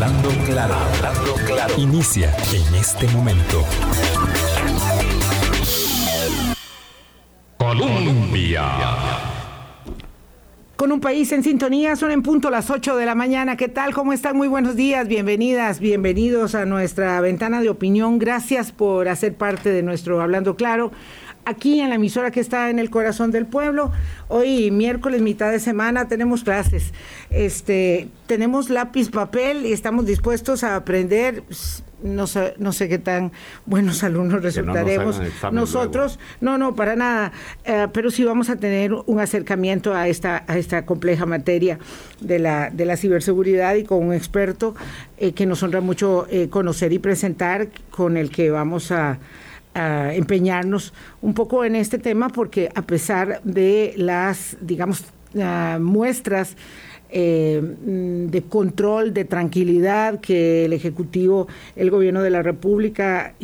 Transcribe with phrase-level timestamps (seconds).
[0.00, 1.74] Hablando claro, hablando claro.
[1.76, 3.62] Inicia en este momento.
[7.58, 8.64] Colombia.
[10.76, 13.58] Con un país en sintonía, son en punto las 8 de la mañana.
[13.58, 13.92] ¿Qué tal?
[13.92, 14.38] ¿Cómo están?
[14.38, 18.18] Muy buenos días, bienvenidas, bienvenidos a nuestra ventana de opinión.
[18.18, 20.92] Gracias por hacer parte de nuestro Hablando Claro
[21.50, 23.90] aquí en la emisora que está en el corazón del pueblo.
[24.28, 26.92] Hoy miércoles, mitad de semana, tenemos clases.
[27.28, 31.42] Este, tenemos lápiz, papel y estamos dispuestos a aprender.
[32.02, 33.32] No sé, no sé qué tan
[33.66, 35.20] buenos alumnos resultaremos.
[35.52, 37.32] Nosotros, no, no, para nada.
[37.64, 41.78] Eh, pero sí vamos a tener un acercamiento a esta, a esta compleja materia
[42.20, 44.74] de la, de la ciberseguridad y con un experto
[45.18, 49.18] eh, que nos honra mucho eh, conocer y presentar, con el que vamos a
[49.74, 50.92] empeñarnos
[51.22, 55.04] un poco en este tema porque a pesar de las, digamos,
[55.40, 56.56] ah, muestras
[57.12, 63.34] eh, de control, de tranquilidad que el Ejecutivo, el Gobierno de la República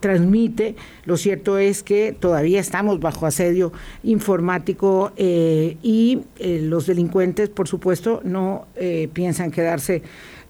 [0.00, 0.74] transmite.
[1.04, 7.68] Lo cierto es que todavía estamos bajo asedio informático eh, y eh, los delincuentes, por
[7.68, 8.66] supuesto, no
[9.12, 10.02] piensan quedarse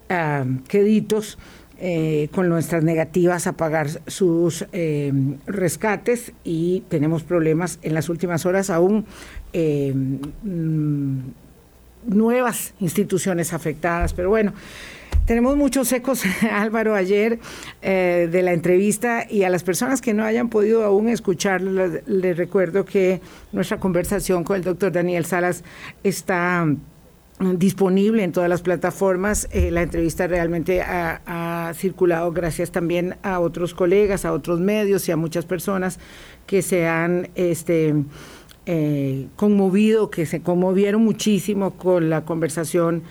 [0.08, 1.36] ah, queditos
[1.84, 5.12] eh, con nuestras negativas a pagar sus eh,
[5.48, 9.04] rescates y tenemos problemas en las últimas horas aún.
[9.52, 11.18] Eh, mm,
[12.06, 14.52] nuevas instituciones afectadas, pero bueno,
[15.26, 17.40] tenemos muchos ecos, Álvaro, ayer
[17.80, 22.84] de la entrevista y a las personas que no hayan podido aún escucharlo, les recuerdo
[22.84, 25.64] que nuestra conversación con el doctor Daniel Salas
[26.04, 26.64] está
[27.58, 29.48] disponible en todas las plataformas.
[29.52, 35.12] Eh, la entrevista realmente ha, circulado gracias también a otros colegas, a otros medios y
[35.12, 35.98] a muchas personas
[36.46, 37.94] que se han este,
[38.66, 43.02] eh, conmovido, que se conmovieron muchísimo con la conversación,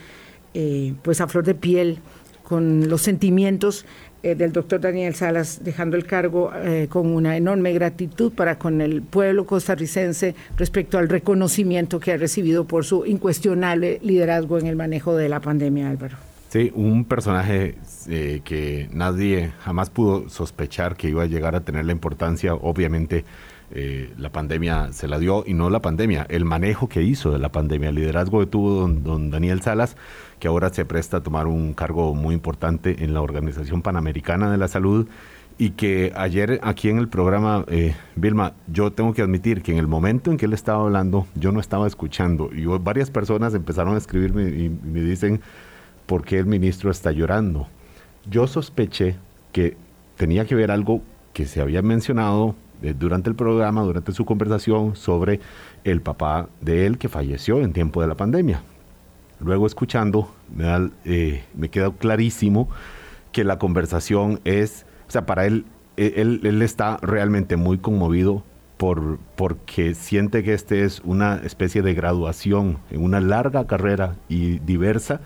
[0.54, 2.00] eh, pues a flor de piel,
[2.44, 3.86] con los sentimientos
[4.24, 8.82] eh, del doctor Daniel Salas, dejando el cargo eh, con una enorme gratitud para con
[8.82, 14.76] el pueblo costarricense respecto al reconocimiento que ha recibido por su incuestionable liderazgo en el
[14.76, 16.18] manejo de la pandemia, Álvaro.
[16.50, 17.76] Sí, un personaje
[18.10, 23.24] eh, que nadie jamás pudo sospechar que iba a llegar a tener la importancia, obviamente
[24.18, 27.50] la pandemia se la dio y no la pandemia, el manejo que hizo de la
[27.50, 29.96] pandemia, el liderazgo que tuvo don Daniel Salas
[30.42, 34.58] que ahora se presta a tomar un cargo muy importante en la Organización Panamericana de
[34.58, 35.08] la Salud
[35.60, 39.78] y que ayer aquí en el programa, eh, Vilma, yo tengo que admitir que en
[39.78, 43.94] el momento en que él estaba hablando, yo no estaba escuchando y varias personas empezaron
[43.94, 45.42] a escribirme y me dicen,
[46.08, 47.68] ¿por qué el ministro está llorando?
[48.28, 49.18] Yo sospeché
[49.52, 49.78] que
[50.18, 51.04] tenía que ver algo
[51.34, 52.56] que se había mencionado eh,
[52.98, 55.40] durante el programa, durante su conversación sobre
[55.84, 58.62] el papá de él que falleció en tiempo de la pandemia.
[59.40, 62.70] Luego escuchando, me, da, eh, me queda clarísimo
[63.32, 65.66] que la conversación es, o sea, para él,
[65.98, 68.44] e, él, él está realmente muy conmovido
[68.78, 74.60] por, porque siente que este es una especie de graduación en una larga carrera y
[74.60, 75.22] diversa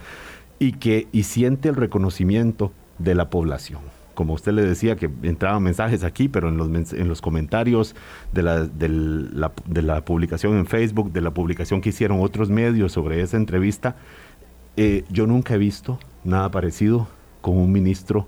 [0.60, 3.82] y que y siente el reconocimiento de la población
[4.16, 7.96] como usted le decía, que entraban mensajes aquí, pero en los, en los comentarios
[8.34, 13.22] de la, de la, publicación en Facebook, de la publicación que hicieron otros medios sobre
[13.22, 13.96] esa entrevista,
[14.78, 17.08] eh, yo nunca he visto nada parecido
[17.42, 18.28] con un ministro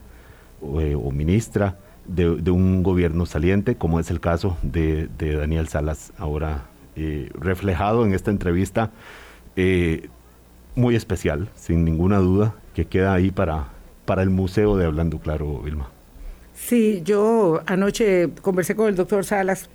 [0.80, 6.66] eh, o ministra de, un gobierno saliente, como es el caso de, Daniel Salas, ahora
[6.96, 8.92] eh, reflejado en esta entrevista
[10.76, 13.70] muy especial, sin ninguna duda, que queda ahí para,
[14.08, 15.92] para el Museo de Hablando Claro, Vilma.
[16.56, 19.70] Sí, yo anoche conversé con el doctor Salas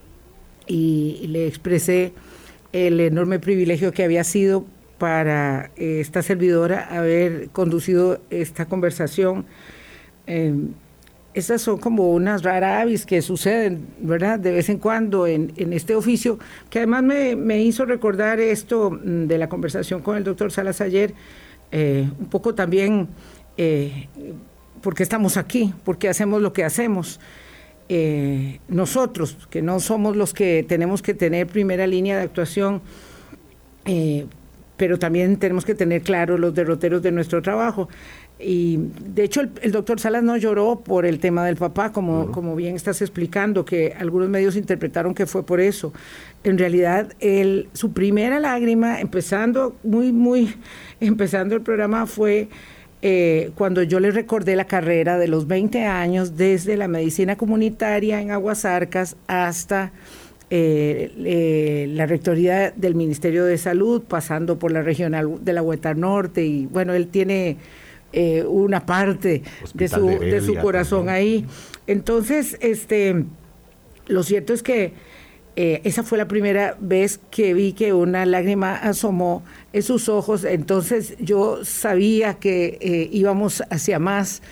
[0.67, 2.15] y le expresé
[2.73, 4.65] el enorme privilegio que había sido
[4.99, 9.45] para esta servidora haber conducido esta conversación.
[10.27, 10.55] Eh,
[11.35, 14.39] estas son como unas raras que suceden, ¿verdad?
[14.39, 16.39] De vez en cuando en, este oficio,
[16.71, 21.15] que además me, hizo recordar esto mm, de la conversación con el doctor Salas ayer,
[21.71, 23.09] eh, un poco también
[23.57, 24.09] eh,
[24.83, 27.21] porque estamos aquí, porque hacemos lo que hacemos.
[27.89, 32.81] Eh, nosotros, que no somos los que tenemos que tener primera línea de actuación,
[33.85, 34.27] eh,
[34.77, 37.89] pero también tenemos que tener claros los derroteros de nuestro trabajo.
[38.39, 42.57] Y de hecho el, doctor Salas no lloró por el tema del papá, como, como
[42.57, 45.93] bien estás explicando, que algunos medios interpretaron que fue por eso.
[46.43, 50.55] En realidad, él, su primera lágrima, empezando muy, muy,
[51.01, 52.49] empezando el programa, fue
[53.03, 58.21] eh, cuando yo le recordé la carrera de los 20 años, desde la medicina comunitaria
[58.21, 59.93] en Aguasarcas hasta
[60.55, 65.97] eh, eh, la rectoría del Ministerio de Salud, pasando por la regional de la Huetar
[65.97, 67.57] Norte, y bueno, él tiene
[68.13, 71.47] eh, una parte de su, de, su corazón ahí.
[71.87, 73.25] Entonces, este,
[74.07, 74.93] lo cierto es que
[75.57, 80.45] eh, esa fue la primera vez que vi que una lágrima asomó en sus ojos,
[80.45, 84.43] entonces yo sabía que eh, íbamos hacia más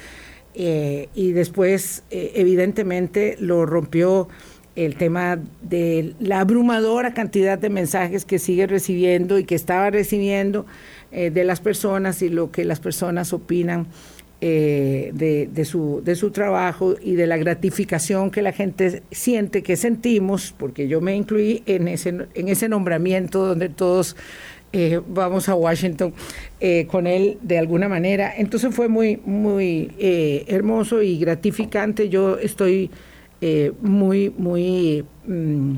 [0.53, 4.29] y después evidentemente lo rompió
[4.77, 10.67] el tema de la abrumadora cantidad de mensajes que sigue recibiendo y que estaba recibiendo
[11.13, 13.89] eh, de las personas y lo que las personas opinan
[14.43, 19.77] eh, de, su, de su trabajo y de la gratificación que la gente siente, que
[19.77, 24.17] sentimos, porque yo me incluí en ese, en ese nombramiento donde todos
[24.73, 26.15] eh, vamos a Washington
[26.89, 28.33] con él de alguna manera.
[28.35, 32.09] Entonces fue muy, muy hermoso y gratificante.
[32.09, 32.91] Yo estoy
[33.83, 35.05] muy, muy...
[35.27, 35.77] Mm,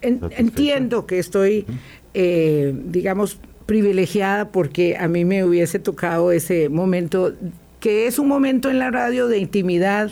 [0.00, 1.66] entiendo que estoy,
[2.14, 3.38] digamos,
[3.70, 7.34] privilegiada porque a mí me hubiese tocado ese momento,
[7.78, 10.10] que es un momento en la radio de intimidad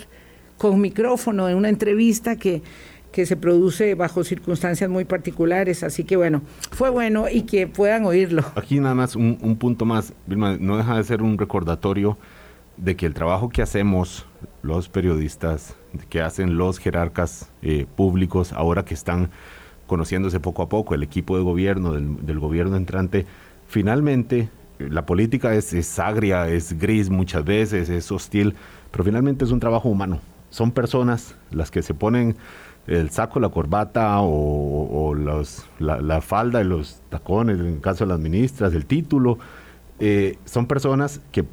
[0.57, 2.61] con micrófono, en una entrevista que,
[3.11, 5.83] que se produce bajo circunstancias muy particulares.
[5.83, 6.41] Así que bueno,
[6.71, 8.45] fue bueno y que puedan oírlo.
[8.55, 12.17] Aquí nada más un, punto más, Vilma, no deja de ser un recordatorio
[12.77, 14.25] de que el trabajo que hacemos
[14.61, 15.75] los periodistas,
[16.07, 19.31] que hacen los jerarcas eh, públicos, ahora que están
[19.85, 23.25] conociéndose poco a poco, el equipo de gobierno, del, del gobierno entrante,
[23.69, 24.49] finalmente
[24.79, 28.55] la política es, agria, es gris muchas veces, es hostil,
[28.91, 30.19] pero finalmente es un trabajo humano.
[30.49, 32.35] Son personas las que se ponen
[32.87, 38.19] el saco, la corbata o, la, falda y los tacones, en el caso de las
[38.19, 39.37] ministras, el título.
[39.99, 41.45] Eh, son personas que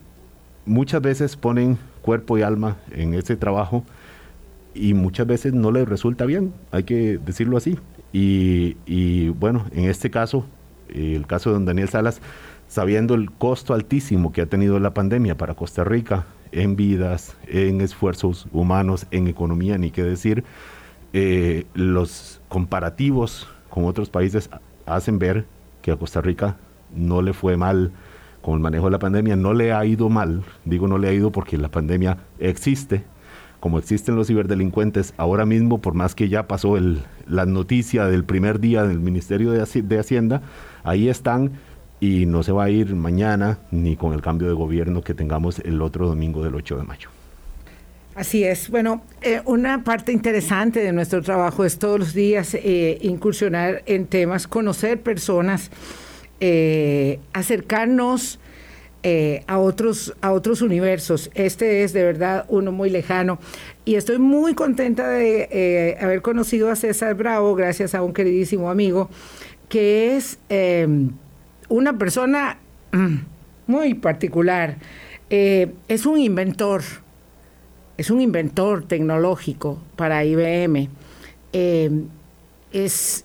[0.65, 3.85] muchas veces ponen cuerpo y alma en ese trabajo
[4.73, 7.79] y muchas veces no les resulta bien, hay que decirlo así.
[8.13, 10.47] Y bueno, en este caso
[10.89, 12.21] el caso de don Daniel Salas,
[12.69, 17.81] sabiendo el costo altísimo que ha tenido la pandemia para Costa Rica en vidas, en
[17.81, 20.45] esfuerzos humanos, en economía, ni qué decir,
[21.13, 24.51] eh, los comparativos con otros países
[24.87, 25.47] hacen ver
[25.83, 26.57] que a Costa Rica
[26.95, 27.93] no le fue mal
[28.43, 31.13] con el manejo de la pandemia, no le ha ido mal, digo no le ha
[31.13, 33.05] ido porque la pandemia existe,
[33.67, 38.23] como existen los ciberdelincuentes ahora mismo, por más que ya pasó el, la noticia del
[38.23, 40.41] primer día del Ministerio de, de Hacienda,
[40.85, 41.51] ahí están
[41.99, 45.59] y no se va a ir mañana ni con el cambio de gobierno que tengamos
[45.59, 47.09] el otro domingo del 8 de mayo.
[48.15, 48.71] Así es.
[48.71, 54.07] Bueno, eh, una parte interesante de nuestro trabajo es todos los días eh, incursionar en
[54.07, 55.73] temas, conocer personas,
[56.39, 58.39] eh, acercarnos
[59.47, 61.31] a, otros, a otros universos.
[61.35, 63.39] Este es de verdad uno muy lejano.
[63.85, 69.09] Y estoy muy contenta de haber conocido a César Bravo, gracias a un queridísimo amigo
[69.69, 71.11] que es em,
[71.69, 72.59] una persona
[72.93, 73.17] mm,
[73.67, 74.77] muy particular.
[75.31, 76.83] Eh, es un inventor,
[77.97, 80.89] es un inventor tecnológico para IBM.
[81.53, 82.05] Em,
[82.73, 83.25] es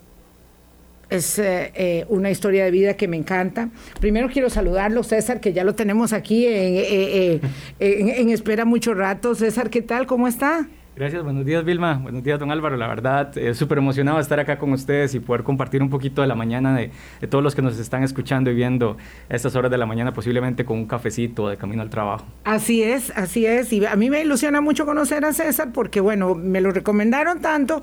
[1.12, 3.70] es eh, eh, una historia de vida que me encanta.
[4.00, 7.42] Primero quiero saludarlo, César, que ya lo tenemos aquí en,
[7.80, 9.36] en espera mucho rato.
[9.36, 10.08] César, ¿qué tal?
[10.08, 10.68] ¿Cómo está?
[10.94, 14.60] Gracias, buenos días Vilma, buenos días don Álvaro, la verdad es súper emocionado estar acá
[14.60, 16.92] con ustedes y poder compartir un poquito de la mañana de,
[17.30, 18.98] todos los que nos están escuchando y viendo
[19.30, 22.26] a estas horas de la mañana posiblemente con un cafecito de camino al trabajo.
[22.44, 26.36] Así es, así es, y a mí me ilusiona mucho conocer a César porque bueno,
[26.36, 27.82] me lo recomendaron tanto,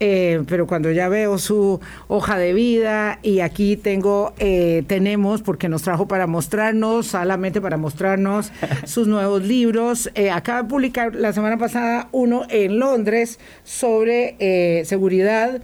[0.00, 5.68] eh, pero cuando ya veo su hoja de vida y aquí tengo, eh, tenemos, porque
[5.68, 8.50] nos trajo para mostrarnos, solamente para mostrarnos
[8.86, 14.84] sus nuevos libros, eh, acaba de publicar la semana pasada uno en Londres sobre eh,
[14.84, 15.60] seguridad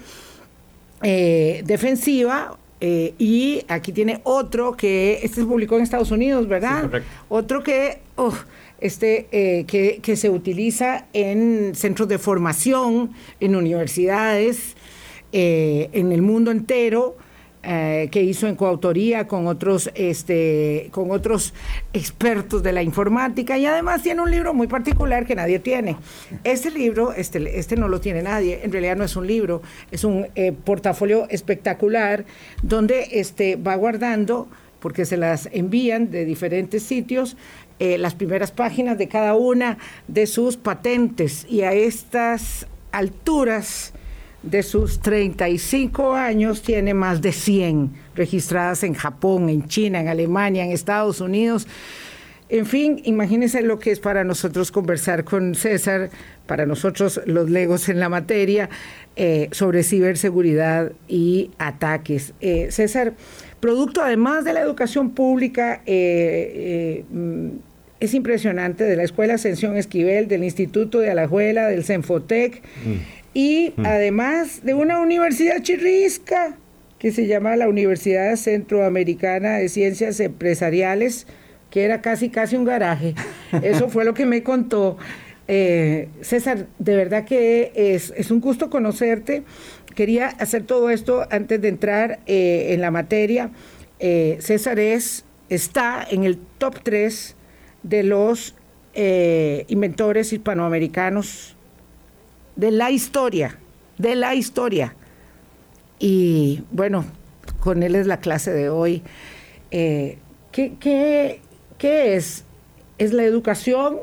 [1.02, 2.59] eh, defensiva.
[2.80, 6.90] Eh, y aquí tiene otro que, este se publicó en Estados Unidos, ¿verdad?
[7.28, 8.35] otro que, oh,
[8.80, 9.26] este,
[9.66, 14.76] que, que, se utiliza en centros de formación, en universidades,
[15.33, 17.16] en el mundo entero,
[17.68, 21.52] eh, que hizo en coautoría con otros, este, con otros
[21.92, 25.96] expertos de la informática y además tiene un libro muy particular que nadie tiene.
[26.44, 30.04] Este libro, este, este no lo tiene nadie, en realidad no es un libro, es
[30.04, 32.25] un eh, portafolio espectacular
[32.62, 34.46] donde este, va guardando,
[34.78, 37.37] porque se las envían de diferentes sitios,
[37.80, 43.92] eh, las primeras páginas de cada una de sus patentes y a estas alturas
[44.46, 50.64] de sus 35 años tiene más de 100 registradas en Japón, en China, en Alemania,
[50.64, 51.66] en Estados Unidos.
[52.48, 56.10] En fin, imagínense lo que es para nosotros conversar con César,
[56.46, 58.70] para nosotros los legos en la materia,
[59.16, 62.34] eh, sobre ciberseguridad y ataques.
[62.40, 63.14] Eh, César,
[63.58, 67.48] producto además de la educación pública, eh, mm,
[67.98, 73.25] es impresionante de la Escuela Ascensión Esquivel, del Instituto de Alajuela, del Cenfotec, mm.
[73.36, 73.84] Y mm.
[73.84, 76.56] además de una universidad chirrisca
[76.98, 81.26] que se llama la Universidad Centroamericana de Ciencias Empresariales,
[81.68, 83.14] que era casi casi un garaje.
[83.62, 84.96] Eso fue lo que me contó.
[85.48, 89.42] Eh, César, de verdad que es, un gusto conocerte.
[89.94, 93.50] Quería hacer todo esto antes de entrar eh, en la materia.
[93.98, 97.36] Eh, César es, está en el top 3
[97.82, 98.54] de los
[99.68, 101.55] inventores hispanoamericanos
[102.56, 103.58] de la historia,
[103.98, 104.94] de la historia.
[105.98, 107.04] Y bueno,
[107.60, 109.02] con él es la clase de hoy.
[109.70, 110.18] ¿qué,
[110.52, 111.40] qué,
[111.78, 112.44] ¿Qué es?
[112.98, 113.98] Es la educación,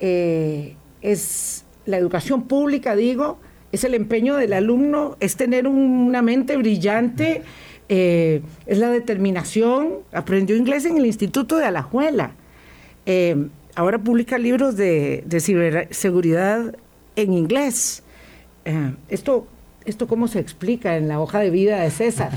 [0.00, 3.38] eh, es la educación pública, digo,
[3.72, 7.42] es el empeño del alumno, es tener una mente brillante,
[7.88, 9.98] eh, es la determinación.
[10.12, 12.32] Aprendió inglés en el Instituto de Alajuela.
[13.04, 16.74] Eh, ahora publica libros de, de ciberseguridad
[17.16, 18.02] en inglés.
[19.08, 19.46] esto,
[19.84, 22.32] ¿Esto cómo se explica en la hoja de vida de César?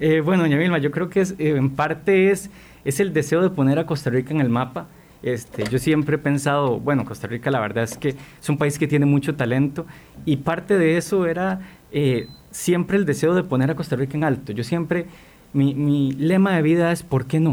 [0.24, 2.50] bueno, doña Vilma, yo creo que es, en parte es
[2.84, 4.86] es el deseo de poner a Costa Rica en el mapa.
[5.22, 8.78] Este, yo siempre he pensado, bueno, Costa Rica la verdad es que es un país
[8.78, 9.86] que tiene mucho talento
[10.24, 11.60] y parte de eso era
[11.92, 14.52] eh, siempre el deseo de poner a Costa Rica en alto.
[14.52, 15.06] Yo siempre,
[15.52, 17.50] mi, mi, lema de vida es ¿por qué no?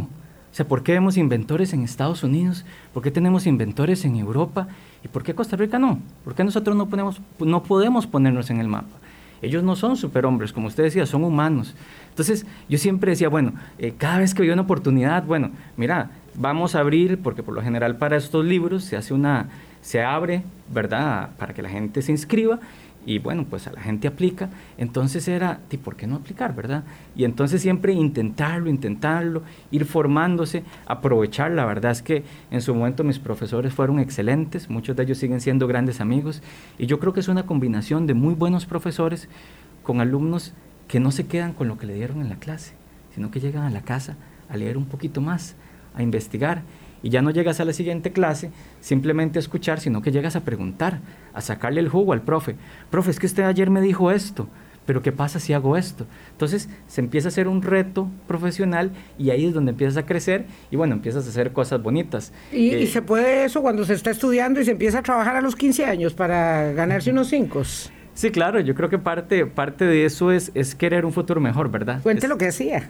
[0.50, 2.66] O sea, ¿por qué vemos inventores en Estados Unidos?
[2.94, 4.70] ¿Por qué tenemos inventores en Europa?
[5.04, 6.00] ¿Y por qué Costa Rica no?
[6.24, 8.98] ¿Por qué nosotros no, ponemos, no podemos ponernos en el mapa?
[9.42, 11.76] Ellos no son superhombres, como usted decía, son humanos.
[12.10, 16.74] Entonces, yo siempre decía, bueno, eh, cada vez que había una oportunidad, bueno, mira, vamos
[16.74, 19.50] a abrir, porque por lo general para estos libros se hace una,
[19.82, 22.60] se abre, ¿verdad?, para que la gente se inscriba
[23.08, 26.84] y bueno, pues a la gente aplica, entonces era, ¿y por qué no aplicar, verdad?
[27.16, 33.06] Y entonces siempre intentarlo, intentarlo, ir formándose, aprovechar, la verdad es que en su momento
[33.06, 36.44] mis profesores fueron excelentes, muchos de ellos siguen siendo grandes amigos,
[36.78, 39.30] y yo creo que es una combinación de muy buenos profesores
[39.84, 40.54] con alumnos
[40.90, 42.74] que no se quedan con lo que le dieron en la clase,
[43.16, 44.18] sino que llegan a la casa
[44.50, 45.56] a leer un poquito más,
[45.96, 46.64] a investigar.
[47.04, 48.52] Y ya no llegas a la siguiente clase
[48.82, 51.00] simplemente a escuchar, sino que llegas a preguntar,
[51.34, 52.56] a sacarle el jugo al profe.
[52.90, 54.48] Profe, es que usted ayer me dijo esto,
[54.86, 56.08] pero ¿qué pasa si hago esto?
[56.32, 60.46] Entonces se empieza a hacer un reto profesional y ahí es donde empiezas a crecer
[60.72, 62.34] y bueno, empiezas a hacer cosas bonitas.
[62.52, 65.42] ¿Y, ¿y se puede eso cuando se está estudiando y se empieza a trabajar a
[65.42, 67.64] los 15 años para ganarse unos 5?
[68.18, 71.70] Sí, claro, yo creo que parte, parte de eso es, es querer un futuro mejor,
[71.70, 72.02] ¿verdad?
[72.02, 72.82] Cuente lo que hacía.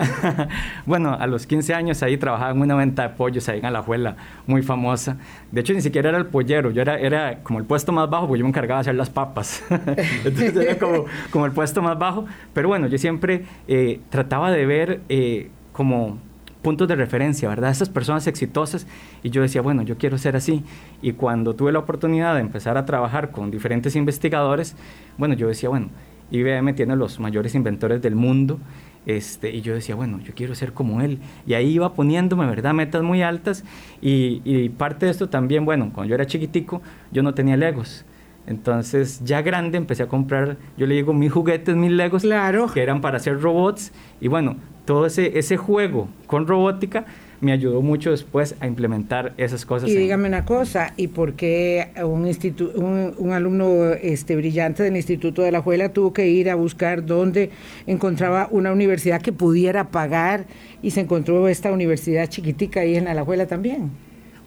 [0.86, 4.16] bueno, a los 15 años ahí trabajaba en una venta de pollos ahí en Alajuela,
[4.46, 5.18] muy famosa.
[5.52, 8.26] De hecho, ni siquiera era el pollero, yo era, era como el puesto más bajo,
[8.26, 9.66] porque yo me encargaba de hacer las papas.
[9.70, 12.26] Entonces era como, como el puesto más bajo.
[12.54, 16.20] Pero bueno, yo siempre eh, trataba de ver eh, como
[16.68, 17.72] puntos de referencia, ¿verdad?
[17.72, 18.88] Estas personas exitosas
[19.24, 20.66] y yo decía, bueno, yo quiero ser así.
[21.02, 24.76] Y cuando tuve la oportunidad de empezar a trabajar con diferentes investigadores,
[25.18, 25.88] bueno, yo decía, bueno,
[26.30, 28.60] IBM tiene los mayores inventores del mundo,
[29.06, 31.20] este, y yo decía, bueno, yo quiero ser como él.
[31.46, 33.64] Y ahí iba poniéndome, ¿verdad?, metas muy altas.
[34.02, 36.82] Y, y parte de esto también, bueno, cuando yo era chiquitico,
[37.14, 38.04] yo no tenía legos.
[38.46, 42.70] Entonces, ya grande, empecé a comprar, yo le digo, mis juguetes, mis legos, claro.
[42.74, 43.94] que eran para hacer robots.
[44.20, 44.58] Y bueno,
[44.88, 47.06] todo ese, ese juego con robótica
[47.42, 49.90] me ayudó mucho después a implementar esas cosas.
[49.90, 55.42] Y dígame una cosa, ¿y por qué un, un, un, alumno este, brillante del Instituto
[55.42, 57.52] de la Juela tuvo que ir a buscar dónde
[57.86, 60.46] encontraba una universidad que pudiera pagar
[60.82, 63.92] y se encontró esta universidad chiquitica ahí en Alajuela también?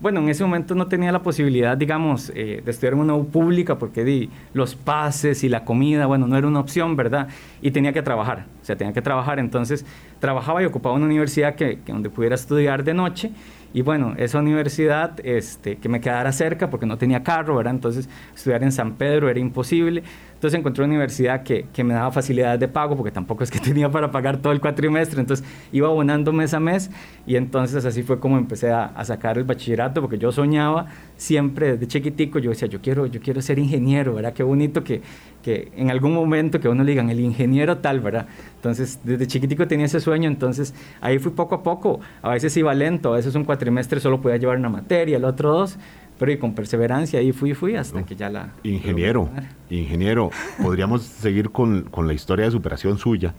[0.01, 3.29] Bueno, en ese momento no tenía la posibilidad, digamos, eh, de estudiar en una U
[3.29, 7.29] pública porque di, los pases y la comida, bueno, no era una opción, ¿verdad?
[7.61, 9.39] Y tenía que trabajar, o sea, tenía que trabajar.
[9.39, 9.85] Entonces,
[10.19, 13.31] trabajaba y ocupaba una universidad que, que donde pudiera estudiar de noche
[13.73, 17.75] y bueno, esa universidad este, que me quedara cerca porque no tenía carro, ¿verdad?
[17.75, 20.03] Entonces estudiar en San Pedro era imposible.
[20.35, 23.59] Entonces encontré una universidad que, que, me daba facilidades de pago porque tampoco es que
[23.61, 25.21] tenía para pagar todo el cuatrimestre.
[25.21, 26.91] Entonces iba abonando mes a mes
[27.27, 30.87] y entonces así fue como empecé a, a sacar el bachillerato porque yo soñaba
[31.17, 32.41] siempre desde chiquitico.
[32.41, 34.33] Yo decía, yo quiero, yo quiero ser ingeniero, ¿verdad?
[34.33, 35.03] Qué bonito que,
[35.43, 38.27] que en algún momento que uno le digan el ingeniero tal, ¿verdad?
[38.61, 40.29] Entonces desde chiquitico tenía ese sueño.
[40.29, 42.01] Entonces ahí fui poco a poco.
[42.21, 45.25] A veces iba lento, a veces un cuatrimestre trimestre solo podía llevar una materia, el
[45.25, 45.79] otro dos,
[46.19, 48.53] pero y con perseverancia ahí fui fui hasta que ya la...
[48.63, 49.31] Ingeniero,
[49.71, 50.31] ingeniero,
[50.63, 53.35] podríamos seguir con, con, la historia de superación suya,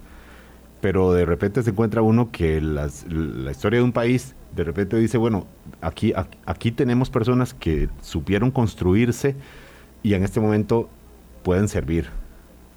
[0.81, 4.97] pero de repente se encuentra uno que las, la historia de un país, de repente
[4.97, 5.45] dice, bueno,
[5.81, 6.13] aquí,
[6.45, 9.35] aquí, tenemos personas que supieron construirse
[10.01, 10.89] y en este momento
[11.43, 12.09] pueden servir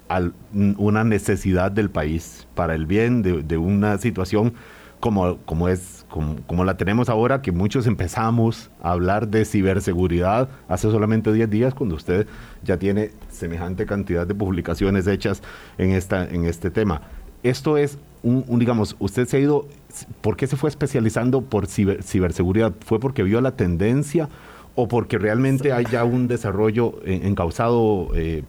[0.09, 0.21] a
[0.53, 4.53] una necesidad del país para el bien de, de una situación
[4.99, 10.49] como, como es como, como, la tenemos ahora, que muchos empezamos a hablar de ciberseguridad
[10.67, 12.25] hace solamente 10 días, cuando usted
[12.63, 15.43] ya tiene semejante cantidad de publicaciones hechas
[15.77, 17.01] en, esta, en este tema
[17.45, 19.67] esto es un, digamos, usted se ha ido,
[20.21, 22.73] ¿por qué se fue especializando por ciberseguridad?
[22.83, 24.29] ¿Fue porque vio la tendencia
[24.75, 28.43] o porque realmente hay ya un desarrollo encausado eh,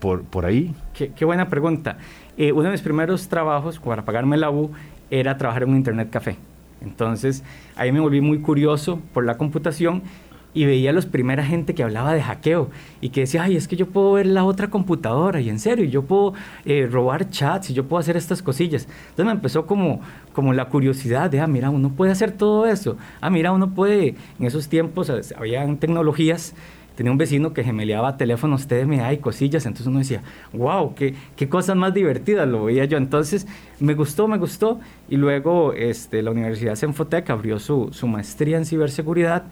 [0.00, 0.74] por, por ahí?
[0.94, 1.96] Qué, buena pregunta.
[2.36, 4.72] Eh, uno de mis primeros trabajos para pagarme la U
[5.10, 6.36] era trabajar en un internet café.
[6.82, 7.44] Entonces
[7.76, 10.02] ahí me volví muy curioso por la computación
[10.52, 13.68] y veía a los primera gente que hablaba de hackeo y que decía, ay, es
[13.68, 17.70] que yo puedo ver la otra computadora y en serio, yo puedo eh, robar chats
[17.70, 18.88] y yo puedo hacer estas cosillas.
[19.10, 20.00] Entonces me empezó como,
[20.32, 22.96] como la curiosidad de, ah, mira, uno puede hacer todo eso.
[23.20, 26.54] Ah, mira, uno puede, en esos tiempos habían tecnologías
[27.00, 31.48] tenía un vecino que gemeleaba teléfonos TMA y cosillas, entonces uno decía, wow, qué, qué
[31.48, 32.98] cosas más divertidas, lo veía yo.
[32.98, 33.46] Entonces
[33.78, 38.66] me gustó, me gustó, y luego este, la Universidad Senfotec abrió su, su maestría en
[38.66, 39.44] ciberseguridad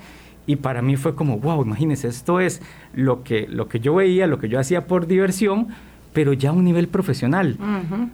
[0.48, 2.62] y para mí fue como, wow, imagínense, esto es
[2.94, 5.68] lo que, lo que yo veía, lo que yo hacía por diversión,
[6.14, 7.58] pero ya a un nivel profesional.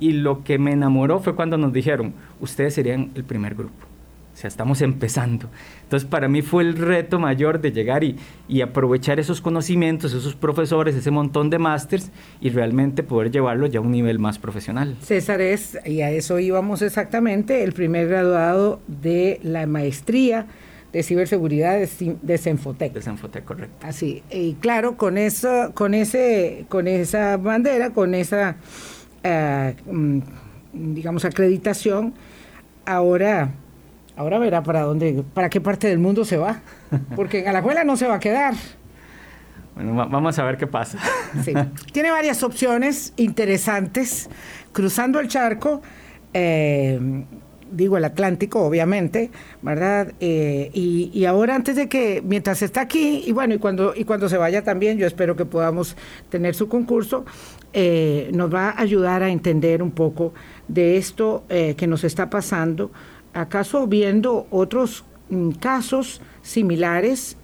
[0.01, 3.87] Y lo que me enamoró fue cuando nos dijeron, ustedes serían el primer grupo.
[4.35, 5.49] O sea, estamos empezando.
[5.85, 8.17] Entonces, para mí fue el reto mayor de llegar y,
[8.49, 12.11] y aprovechar esos conocimientos, esos profesores, ese montón de másters
[12.41, 14.97] y realmente poder llevarlo ya a un nivel más profesional.
[15.03, 20.49] César es, y a eso íbamos exactamente, el primer graduado de la maestría
[20.95, 22.93] de ciberseguridad de, de Senfotec.
[22.93, 23.85] De Senfotec, correcto.
[23.85, 28.57] Así, y claro, con eso, con ese, con esa bandera, con esa
[29.25, 30.21] eh, mm,
[30.73, 32.15] digamos acreditación,
[32.87, 33.51] ahora,
[34.17, 36.61] ahora verá para dónde, para qué parte del mundo se va.
[37.17, 38.55] Porque en Alajuela no se va a quedar.
[39.75, 41.01] Bueno, vamos a ver qué pasa.
[41.43, 41.53] Sí.
[41.93, 44.31] Tiene varias opciones interesantes.
[44.73, 45.83] Cruzando el charco,
[46.33, 47.01] eh,
[47.75, 49.31] digo el Atlántico, obviamente,
[49.63, 50.13] ¿verdad?
[50.21, 54.29] Eh, y, ahora antes de que, mientras está aquí, y bueno, y cuando, y cuando
[54.29, 55.97] se vaya también, yo espero que podamos
[56.29, 57.25] tener su concurso,
[57.73, 60.33] eh, nos va a ayudar a entender un poco
[60.69, 62.91] de esto eh, que nos está pasando,
[63.33, 67.39] acaso viendo otros mm, casos similares,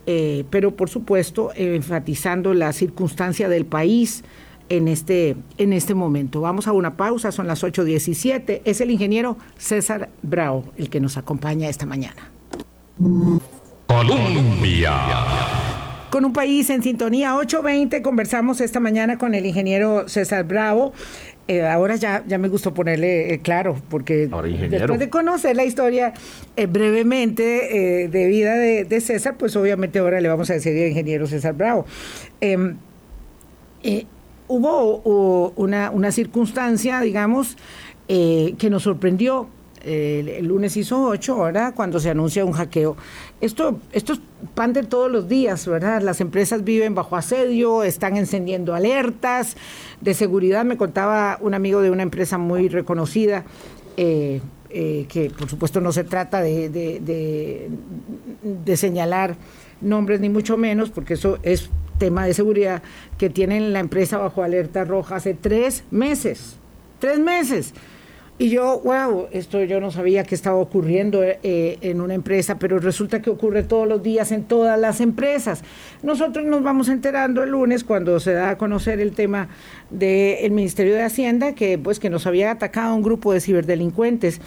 [0.51, 4.25] pero por supuesto enfatizando la circunstancia del país,
[4.71, 6.41] en este, en este momento.
[6.41, 8.63] Vamos a una pausa, son las 8.17.
[8.65, 12.31] Es el ingeniero César Bravo el que nos acompaña esta mañana.
[13.87, 14.93] Colombia.
[16.11, 20.93] Con un país en sintonía 8.20 conversamos esta mañana con el ingeniero César Bravo.
[21.49, 24.29] Eh, ahora ya, ya me gustó ponerle eh, claro, porque
[24.71, 26.13] después de conocer la historia
[26.55, 31.27] eh, brevemente de vida de, César, pues obviamente ahora le vamos a decir al ingeniero
[31.27, 31.87] César Bravo.
[34.53, 37.57] Hubo una, circunstancia, digamos,
[38.09, 39.49] eh, que nos sorprendió.
[39.85, 42.97] el lunes hizo ocho, ahora cuando se anuncia un hackeo.
[43.41, 44.21] Esto, esto es
[44.55, 46.03] pan de todos los días, ¿verdad?
[46.03, 49.57] Las empresas viven bajo asedio, están encendiendo alertas
[50.01, 50.65] de seguridad.
[50.65, 53.45] Me contaba un amigo de una empresa muy reconocida.
[53.97, 54.41] Eh,
[54.73, 56.69] eh, que por supuesto no se trata de,
[58.43, 59.37] de señalar
[59.81, 62.83] nombres ni mucho menos, porque eso es tema de seguridad
[63.19, 66.57] que tienen la empresa bajo alerta roja hace tres meses.
[66.99, 67.75] Tres meses.
[68.41, 72.79] Y yo, wow, esto yo no sabía que estaba ocurriendo eh, en una empresa, pero
[72.79, 75.63] resulta que ocurre todos los días en todas las empresas.
[76.03, 79.51] Nosotros nos vamos enterando el lunes cuando se da a conocer el tema
[79.91, 84.41] del Ministerio de Hacienda, que pues que nos había atacado un grupo de ciberdelincuentes.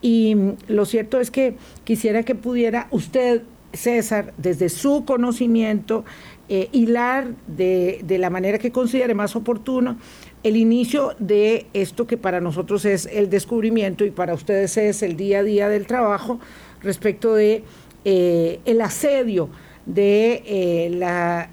[0.00, 0.34] Y
[0.68, 3.42] lo cierto es que quisiera que pudiera usted,
[3.74, 6.06] César, desde su conocimiento,
[6.48, 9.96] eh, hilar de, de, la manera que considere más oportuno
[10.42, 15.16] el inicio de esto que para nosotros es el descubrimiento y para ustedes es el
[15.16, 16.38] día a día del trabajo
[16.82, 17.64] respecto de
[18.04, 19.48] eh, el asedio
[19.86, 21.48] de eh, la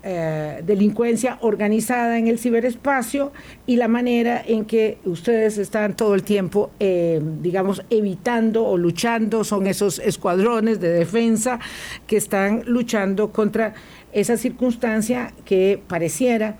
[0.65, 3.31] delincuencia organizada en el ciberespacio
[3.65, 9.67] y la manera en que ustedes están todo el tiempo, digamos, evitando o luchando, son
[9.67, 11.59] esos escuadrones de defensa
[12.07, 13.73] que están luchando contra
[14.11, 16.57] esa circunstancia que pareciera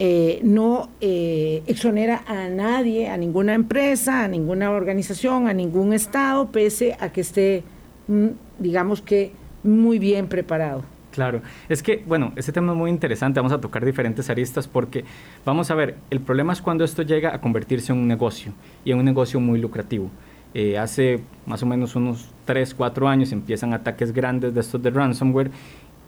[0.00, 6.50] eh, no eh, exonera a nadie, a ninguna empresa, a ninguna organización, a ningún Estado,
[6.50, 7.62] pese a que esté,
[8.08, 8.26] mm,
[8.58, 9.30] digamos que,
[9.62, 10.93] muy bien preparado.
[11.14, 15.04] Claro, es que, bueno, este tema es muy interesante, vamos a tocar diferentes aristas porque,
[15.44, 18.52] vamos a ver, el problema es cuando esto llega a convertirse en un negocio
[18.84, 20.10] y en un negocio muy lucrativo.
[20.54, 24.90] Eh, hace más o menos unos 3, 4 años empiezan ataques grandes de estos de
[24.90, 25.52] ransomware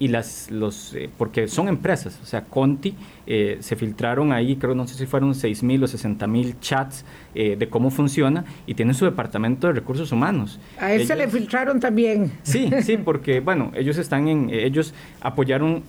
[0.00, 4.74] y las, los, eh, porque son empresas, o sea, Conti eh, se filtraron ahí, creo,
[4.74, 8.74] no sé si fueron 6 mil o 60 mil chats eh, de cómo funciona y
[8.74, 10.60] tienen su departamento de recursos humanos.
[10.78, 12.32] A él se le filtraron también.
[12.42, 15.84] Sí, sí, porque, bueno, ellos están en, ellos apoyaron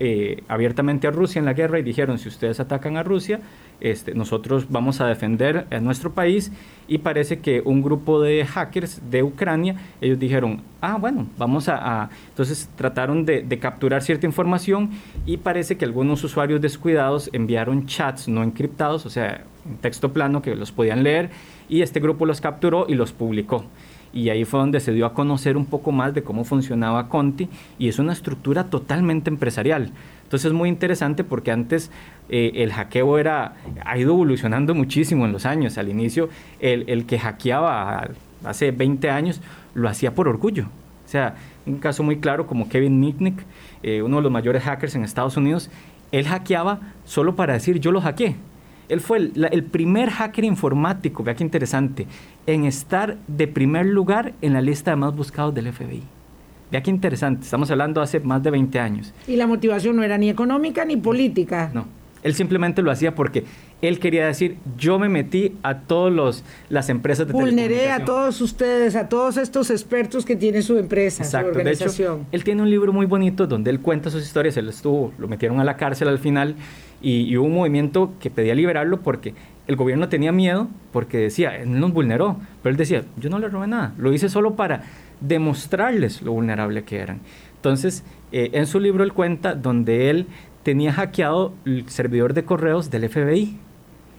[0.47, 3.39] abiertamente a Rusia en la guerra y dijeron, si ustedes atacan a Rusia,
[3.79, 6.51] este, nosotros vamos a defender a nuestro país
[6.87, 12.09] y parece que un grupo de hackers de Ucrania, ellos dijeron, ah, bueno, vamos a...
[12.29, 14.91] Entonces trataron de, capturar cierta información
[15.25, 20.41] y parece que algunos usuarios descuidados enviaron chats no encriptados, o sea, en texto plano
[20.41, 21.29] que los podían leer
[21.69, 23.65] y este grupo los capturó y los publicó
[24.13, 27.49] y ahí fue donde se dio a conocer un poco más de cómo funcionaba Conti
[27.77, 29.91] y es una estructura totalmente empresarial.
[30.23, 31.91] Entonces es muy interesante porque antes
[32.29, 33.53] eh, el hackeo era,
[33.85, 35.77] ha ido evolucionando muchísimo en los años.
[35.77, 38.09] Al inicio, el, el, que hackeaba
[38.43, 39.41] hace 20 años
[39.73, 40.65] lo hacía por orgullo.
[41.05, 41.35] O sea,
[41.65, 43.45] un caso muy claro como Kevin Mitnick,
[43.83, 45.69] eh, uno de los mayores hackers en Estados Unidos,
[46.11, 48.35] él hackeaba solo para decir yo lo hackeé.
[48.89, 52.07] Él fue el, el, primer hacker informático, vea qué interesante,
[52.45, 56.03] en estar de primer lugar en la lista de más buscados del FBI.
[56.71, 59.13] Vea qué interesante, estamos hablando hace más de 20 años.
[59.27, 61.69] Y la motivación no era ni económica ni política.
[61.73, 61.85] No,
[62.23, 63.43] él simplemente lo hacía porque
[63.81, 68.95] él quería decir, yo me metí a todas las empresas de Vulneré a todos ustedes,
[68.95, 72.17] a todos estos expertos que tiene su empresa, su organización.
[72.17, 75.13] De hecho, él tiene un libro muy bonito donde él cuenta sus historias, él estuvo,
[75.17, 76.55] lo metieron a la cárcel al final
[77.01, 79.35] y, y hubo un movimiento que pedía liberarlo porque
[79.67, 83.47] el gobierno tenía miedo porque decía, él nos vulneró, pero él decía, yo no le
[83.49, 84.83] robé nada, lo hice solo para
[85.21, 87.19] demostrarles lo vulnerable que eran.
[87.55, 90.27] Entonces, eh, en su libro él cuenta donde él
[90.63, 93.57] tenía hackeado el servidor de correos del FBI.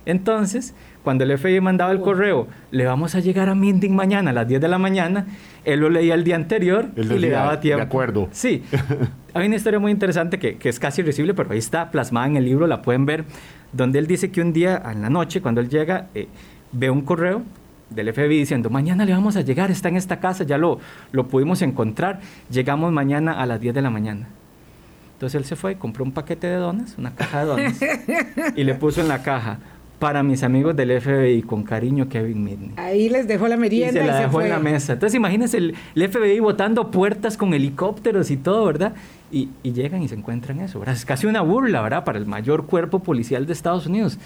[0.09, 4.33] Entonces, cuando el FBI mandaba el correo, le vamos a llegar a Minding mañana a
[4.33, 5.27] las 10 de la mañana,
[5.67, 7.81] él lo leía el día anterior y le daba tiempo.
[7.81, 8.29] De acuerdo.
[8.33, 8.63] Sí.
[9.35, 12.47] Hay una historia muy interesante que, es casi irresistible, pero ahí está plasmada en el
[12.47, 13.27] libro, la pueden ver,
[13.75, 16.27] donde él dice que un día, en la noche, cuando él llega, eh,
[16.73, 17.43] ve un correo
[17.91, 20.81] del FBI diciendo, mañana le vamos a llegar, está en esta casa, ya lo,
[21.13, 24.29] lo pudimos encontrar, llegamos mañana a las 10 de la mañana.
[25.13, 27.81] Entonces él se fue, compró un paquete de donas, una caja de donas,
[28.57, 29.59] y le puso en la caja,
[29.99, 32.73] para mis amigos del FBI, con cariño Kevin Midney.
[32.77, 34.93] Ahí les dejó la merienda y se la dejó en la mesa.
[34.93, 38.95] Entonces imagínense el, FBI botando puertas con helicópteros y todo, ¿verdad?
[39.31, 40.95] Y, y llegan y se encuentran eso, ¿verdad?
[40.95, 42.05] Es casi una burla, ¿verdad?
[42.05, 44.19] Para el mayor cuerpo policial de Estados Unidos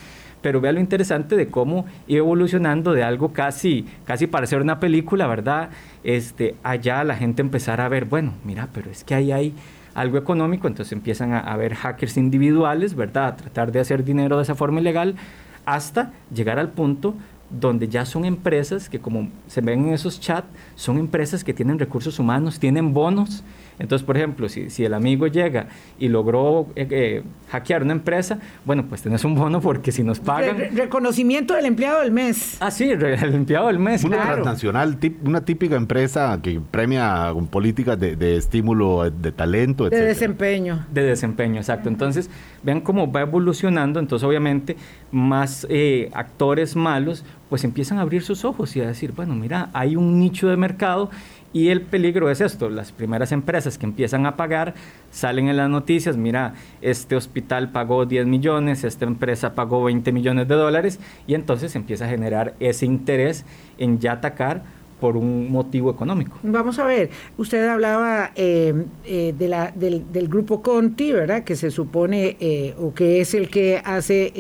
[0.43, 5.27] pero vea lo interesante de cómo iba evolucionando de algo casi, casi parecer una película,
[5.27, 5.71] ¿verdad?
[6.05, 9.55] Este, allá la gente empezara a ver, bueno, mira, pero es que ahí hay
[9.95, 13.27] algo económico, entonces empiezan a, a ver hackers individuales, ¿verdad?
[13.29, 15.15] A tratar de hacer dinero de esa forma ilegal,
[15.65, 17.15] hasta llegar al punto
[17.61, 21.79] donde ya son empresas que como se ven en esos chats, son empresas que tienen
[21.79, 23.45] recursos humanos, tienen bonos,
[23.79, 25.67] entonces, por ejemplo, si, si el amigo llega
[25.99, 30.21] y logró eh, eh, hackear una empresa, bueno, pues tenés un bono porque si nos
[30.21, 30.77] pagan...
[30.77, 32.57] reconocimiento del empleado del mes.
[32.61, 34.05] Ah, sí, el empleado del mes.
[34.05, 39.95] Una transnacional, una típica empresa que premia políticas de, de estímulo de talento, etc.
[39.95, 40.87] De desempeño.
[40.91, 41.89] De desempeño, exacto.
[41.89, 42.31] Entonces,
[42.63, 44.01] vean cómo va evolucionando.
[44.01, 44.77] Entonces, obviamente,
[45.11, 49.69] más eh, actores malos pues empiezan a abrir sus ojos y a decir, bueno, mira,
[49.75, 51.11] hay un nicho de mercado
[51.53, 54.75] y el peligro es esto, las primeras empresas que empiezan a pagar
[55.11, 60.49] salen en las noticias, mira, este hospital pagó 10 millones, esta empresa pagó 20 millones
[60.49, 63.45] de dólares y entonces empieza a generar ese interés
[63.79, 64.63] en ya atacar
[65.03, 66.39] por un motivo económico.
[66.45, 68.73] Vamos a ver, usted hablaba eh,
[69.05, 71.43] eh, de la, del, grupo Conti, ¿verdad?
[71.43, 74.33] Que se supone, eh, o que es el que hace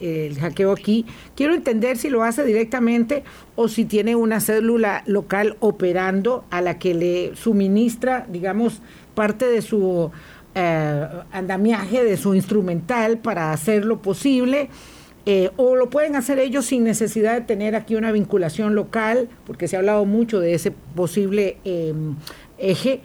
[0.00, 1.04] el hackeo aquí.
[1.34, 3.24] Quiero entender si lo hace directamente
[3.56, 8.80] o si tiene una célula local operando a la que le suministra, digamos,
[9.14, 10.10] parte de su
[11.30, 14.70] andamiaje, de su instrumental para hacerlo posible
[15.28, 19.66] eh, o lo pueden hacer ellos sin necesidad de tener aquí una vinculación local, porque
[19.66, 22.14] se ha hablado mucho de ese posible em,
[22.58, 23.00] eje.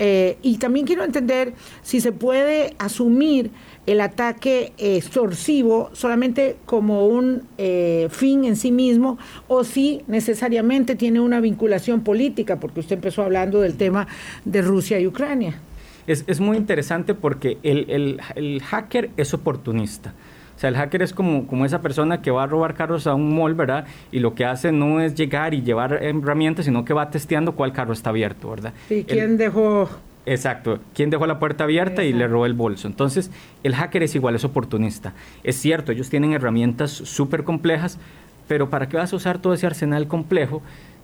[0.00, 3.52] Eh, y también quiero entender si se puede asumir
[3.86, 11.20] el ataque extorsivo solamente como un eh, fin en sí mismo o si necesariamente tiene
[11.20, 14.08] una vinculación política, porque usted empezó hablando del tema
[14.44, 15.60] de Rusia y Ucrania.
[16.08, 20.12] Es, es muy interesante porque el, el, el hacker es oportunista
[20.58, 23.34] sea, el hacker es como, como esa persona que va a robar carros a un
[23.34, 23.86] mall, ¿verdad?
[24.10, 27.72] Y lo que hace no es llegar y llevar herramientas, sino que va testeando cuál
[27.72, 28.72] carro está abierto, ¿verdad?
[28.88, 29.88] ¿Y quién dejó
[30.24, 30.78] Exacto.
[30.94, 32.86] ¿Quién dejó la puerta abierta y le robó el bolso?
[32.86, 33.30] Entonces,
[33.64, 35.14] el hacker es igual, es oportunista.
[35.42, 37.98] Es cierto, ellos tienen herramientas súper complejas,
[38.46, 40.62] pero ¿para qué vas a usar todo ese arsenal complejo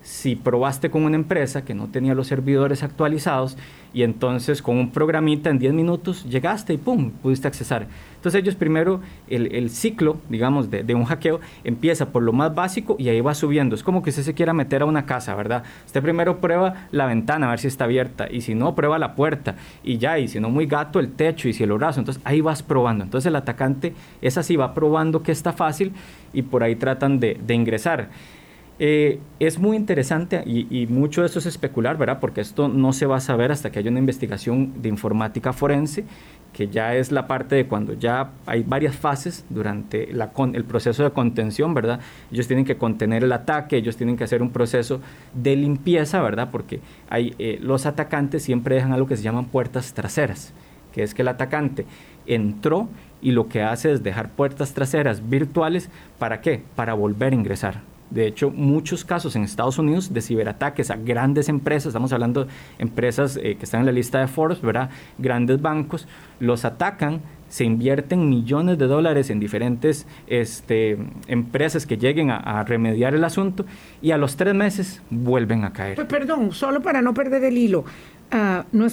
[0.09, 3.59] si probaste con una empresa que no tenía los servidores actualizados
[3.93, 7.11] y entonces con un programita en 10 minutos llegaste y ¡pum!
[7.11, 7.89] pudiste accesar.
[8.17, 13.11] Entonces ellos primero, el, ciclo, digamos, de, un hackeo empieza por lo más básico y
[13.11, 13.75] ahí va subiendo.
[13.75, 15.63] Es como que usted se quiera meter a una casa, ¿verdad?
[15.85, 19.15] Usted primero prueba la ventana a ver si está abierta y si no, prueba la
[19.15, 22.01] puerta y ya, y si no, muy gato, el techo y si el brazo.
[22.01, 23.05] Entonces ahí vas probando.
[23.05, 23.93] Entonces el atacante
[24.23, 25.93] es así, va probando que está fácil
[26.33, 28.09] y por ahí tratan de, de ingresar.
[28.81, 32.21] Eh, es muy interesante y, mucho de eso es especular, ¿verdad?
[32.21, 36.05] Porque esto no se va a saber hasta que haya una investigación de informática forense,
[36.53, 41.11] que ya es la parte de cuando ya hay varias fases durante el proceso de
[41.11, 42.01] contención, ¿verdad?
[42.31, 45.01] Ellos tienen que contener el ataque, ellos tienen que hacer un proceso
[45.35, 46.51] de limpieza, ¿verdad?
[46.51, 50.53] Porque eh, los atacantes siempre dejan algo que se llaman puertas traseras,
[50.93, 51.85] que es que el atacante
[52.27, 52.89] entró
[53.21, 56.63] y lo que hace es dejar puertas traseras virtuales, ¿para qué?
[56.77, 57.98] Para volver a ingresar.
[58.11, 62.51] De hecho, muchos casos en Estados Unidos de ciberataques a grandes empresas, estamos hablando de
[62.79, 64.91] empresas eh, que están en la lista de Forbes, ¿verdad?
[65.19, 66.09] Grandes bancos,
[66.41, 73.15] los atacan, se invierten millones de dólares en diferentes este, empresas que lleguen a, remediar
[73.15, 73.65] el asunto
[74.03, 75.95] y a los tres meses vuelven a caer.
[75.97, 77.85] Pues perdón, solo para no perder el hilo,
[78.33, 78.87] uh, no,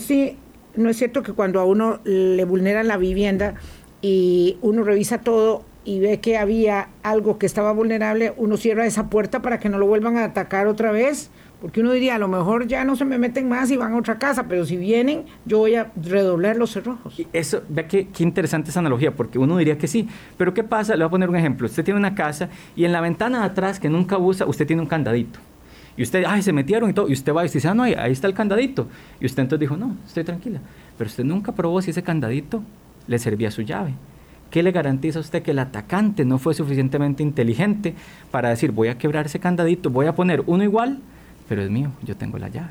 [0.75, 3.55] no es cierto que cuando a uno le vulneran la vivienda
[4.01, 9.09] y uno revisa todo, y ve que había algo que estaba vulnerable, uno cierra esa
[9.09, 11.29] puerta para que no lo vuelvan a atacar otra vez.
[11.61, 13.97] Porque uno diría, a lo mejor ya no se me meten más y van a
[13.97, 17.19] otra casa, pero si vienen, yo voy a redoblar los cerrojos.
[17.31, 20.07] Eso, ve qué, qué interesante esa analogía, porque uno diría que sí.
[20.37, 20.93] Pero ¿qué pasa?
[20.95, 21.65] Le voy a poner un ejemplo.
[21.65, 24.81] Usted tiene una casa y en la ventana de atrás, que nunca usa, usted tiene
[24.81, 25.39] un candadito.
[25.97, 27.07] Y usted, ay, se metieron y todo.
[27.07, 28.87] Y usted va y dice, ah, no, ahí, ahí está el candadito.
[29.19, 30.59] Y usted entonces dijo, no, estoy tranquila.
[30.97, 32.63] Pero usted nunca probó si ese candadito
[33.07, 33.93] le servía su llave.
[34.55, 37.93] ¿Qué le garantiza a usted que el atacante no fue suficientemente inteligente
[38.31, 40.99] para decir, voy a quebrar ese candadito, voy a poner uno igual,
[41.49, 42.69] pero es mío, yo tengo la llave?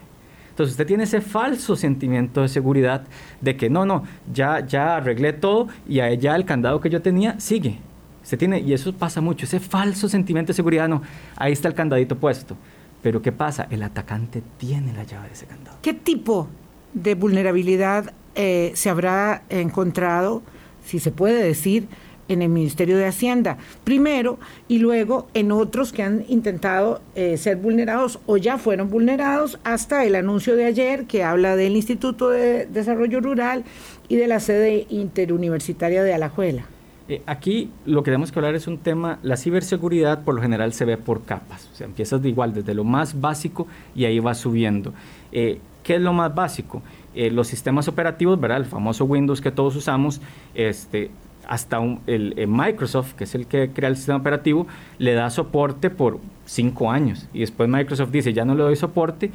[0.49, 3.03] Entonces usted tiene ese falso sentimiento de seguridad
[3.43, 7.39] de que no, no, ya, ya arreglé todo y ya el candado que yo tenía
[7.39, 7.79] sigue.
[8.23, 11.03] Usted tiene, y eso pasa mucho, ese falso sentimiento de seguridad, no,
[11.37, 12.57] ahí está el candadito puesto.
[13.03, 13.67] Pero ¿qué pasa?
[13.69, 15.77] El atacante tiene la llave de ese candado.
[15.83, 16.49] ¿Qué tipo
[16.95, 20.41] de vulnerabilidad eh, se habrá encontrado?
[20.85, 21.89] Si se puede decir,
[22.29, 27.57] en el Ministerio de Hacienda, primero, y luego en otros que han intentado eh, ser
[27.57, 32.67] vulnerados o ya fueron vulnerados, hasta el anuncio de ayer que habla del Instituto de
[32.67, 33.65] Desarrollo Rural
[34.09, 36.65] y de la sede interuniversitaria de Alajuela.
[37.07, 40.73] Eh, aquí lo que tenemos que hablar es un tema, la ciberseguridad por lo general
[40.73, 44.19] se ve por capas, o sea, empiezas de igual, desde lo más básico y ahí
[44.21, 44.95] va subiendo.
[45.31, 46.83] Eh, ¿Qué es lo más básico?
[47.15, 48.59] Eh, los sistemas operativos, ¿verdad?
[48.59, 50.21] El famoso Windows que todos usamos,
[50.55, 51.11] este,
[51.49, 54.67] hasta el, Microsoft, que es el que crea el sistema operativo,
[54.99, 57.29] le da soporte por cinco años.
[57.33, 59.31] Y después Microsoft dice, ya no le doy soporte.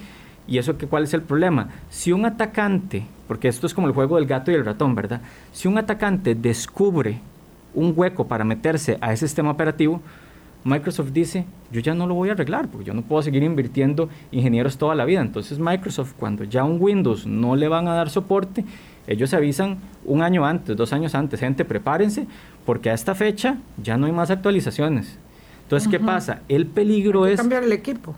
[0.47, 1.69] ¿Y eso que, cuál es el problema?
[1.89, 5.21] Si un atacante, porque esto es como el juego del gato y el ratón, ¿verdad?
[5.53, 7.19] Si un atacante descubre
[7.75, 10.01] un hueco para meterse a ese sistema operativo,
[10.63, 14.09] Microsoft dice, yo ya no lo voy a arreglar, porque yo no puedo seguir invirtiendo
[14.31, 15.21] ingenieros toda la vida.
[15.21, 18.65] Entonces Microsoft, cuando ya un Windows no le van a dar soporte,
[19.07, 22.27] ellos avisan un año antes, dos años antes, gente, prepárense,
[22.65, 25.17] porque a esta fecha ya no hay más actualizaciones.
[25.63, 26.41] Entonces, ¿qué pasa?
[26.49, 27.37] El peligro es...
[27.37, 28.15] cambiar el equipo.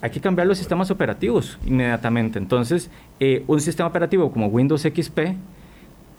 [0.00, 2.38] Hay que cambiar los sistemas operativos inmediatamente.
[2.38, 5.18] Entonces, eh, un sistema operativo como Windows XP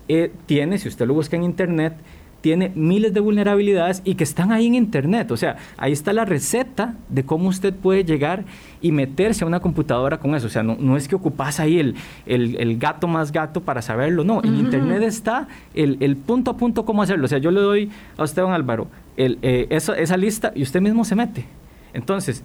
[0.08, 1.94] eh, tiene, si usted lo busca en Internet,
[2.42, 5.32] tiene miles de vulnerabilidades y que están ahí en Internet.
[5.32, 8.46] O sea, ahí está la receta de cómo usted puede llegar
[8.82, 10.48] y meterse a una computadora con eso.
[10.48, 14.24] O sea, no, es que ocupas ahí el, el, gato más gato para saberlo.
[14.24, 17.26] No, en Internet está el, punto a punto cómo hacerlo.
[17.26, 21.04] O sea, yo le doy a usted, don Álvaro, eh, esa lista y usted mismo
[21.04, 21.46] se mete.
[21.94, 22.44] Entonces,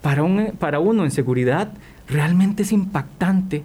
[0.00, 1.72] para, un, para uno en seguridad,
[2.08, 3.62] realmente es impactante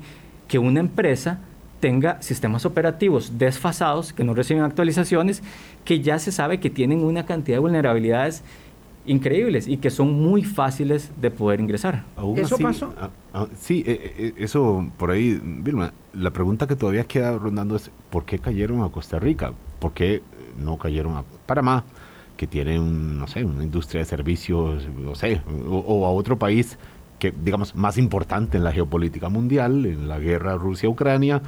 [0.47, 1.39] que una empresa
[1.79, 5.41] tenga sistemas operativos desfasados, que no reciben actualizaciones,
[5.85, 8.43] que ya se sabe que tienen una cantidad de vulnerabilidades
[9.05, 12.03] increíbles y que son muy fáciles de poder ingresar.
[12.35, 12.93] ¿Eso pasó?
[12.99, 17.75] Ah, ah, sí, eh, eh, eso por ahí, Vilma, la pregunta que todavía queda rondando
[17.75, 19.53] es, ¿por qué cayeron a Costa Rica?
[19.79, 20.21] ¿Por qué
[20.57, 21.85] no cayeron a Panamá,
[22.37, 26.77] que tiene, un, no sé, una industria de servicios, no sé, o a otro país
[27.19, 31.41] que, digamos, más importante en la geopolítica mundial, en la guerra Rusia-Ucrania.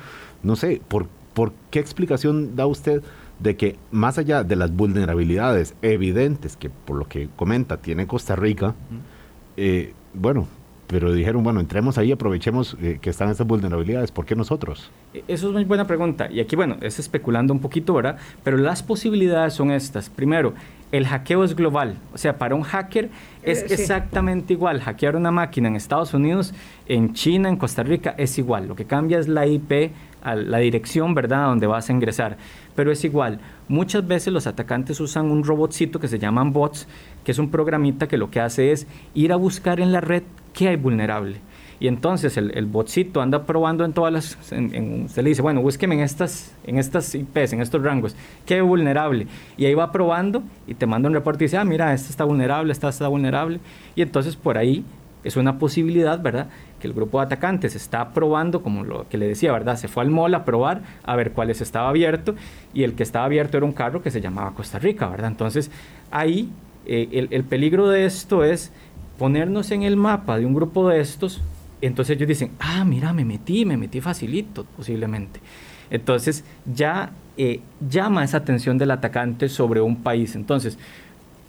[0.44, 3.02] No sé, ¿por, ¿por qué explicación da usted
[3.40, 8.36] de que más allá de las vulnerabilidades evidentes que por lo que comenta tiene Costa
[8.36, 8.76] Rica,
[9.58, 10.48] eh, bueno,
[10.92, 14.92] pero dijeron, bueno, entremos ahí, aprovechemos eh, que están estas vulnerabilidades, ¿por qué nosotros?
[15.14, 16.30] E, eso es muy buena pregunta.
[16.30, 18.18] Y aquí, bueno, es especulando un poquito, ¿verdad?
[18.44, 20.10] Pero las posibilidades son estas.
[20.10, 20.54] Primero,
[20.92, 21.96] el hackeo es global.
[22.14, 23.10] O sea, para un hacker
[23.42, 24.82] es eh, exactamente igual.
[24.82, 26.54] Hackear una máquina en Estados Unidos,
[26.88, 28.68] en China, en Costa Rica, es igual.
[28.68, 29.94] Lo que cambia es la IP,
[30.26, 32.36] la dirección, ¿verdad?, donde vas a ingresar.
[32.76, 33.40] Pero es igual.
[33.68, 36.88] Muchas veces los atacantes usan un robotcito que se llaman bots,
[37.24, 40.24] que es un programita que lo que hace es ir a buscar en la red
[40.54, 41.38] qué hay vulnerable.
[41.82, 44.38] Y entonces el, el botcito anda probando en todas las...
[44.44, 48.62] se le dice, bueno, búsqueme en estas, en estas IPs, en estos rangos, qué hay
[48.62, 49.26] vulnerable.
[49.58, 52.24] Y ahí va probando y te manda un reporte y dice, ah, mira, esta está
[52.24, 53.60] vulnerable, esta está vulnerable.
[53.96, 54.86] Y entonces por ahí
[55.24, 56.50] es una posibilidad, ¿verdad?
[56.82, 59.78] Que el grupo de atacantes está probando, como lo que le decía, ¿verdad?
[59.78, 62.36] Se fue al mall a probar a ver cuáles estaba abierto
[62.74, 65.28] y el que estaba abierto era un carro que se llamaba Costa Rica, ¿verdad?
[65.28, 65.72] Entonces
[66.10, 66.50] ahí
[66.86, 68.72] eh, el, el peligro de esto es
[69.18, 71.42] ponernos en el mapa de un grupo de estos,
[71.82, 75.40] entonces ellos dicen, ah, mira, me metí, me metí facilito, posiblemente.
[75.90, 80.36] Entonces ya eh, llama esa atención del atacante sobre un país.
[80.36, 80.78] Entonces,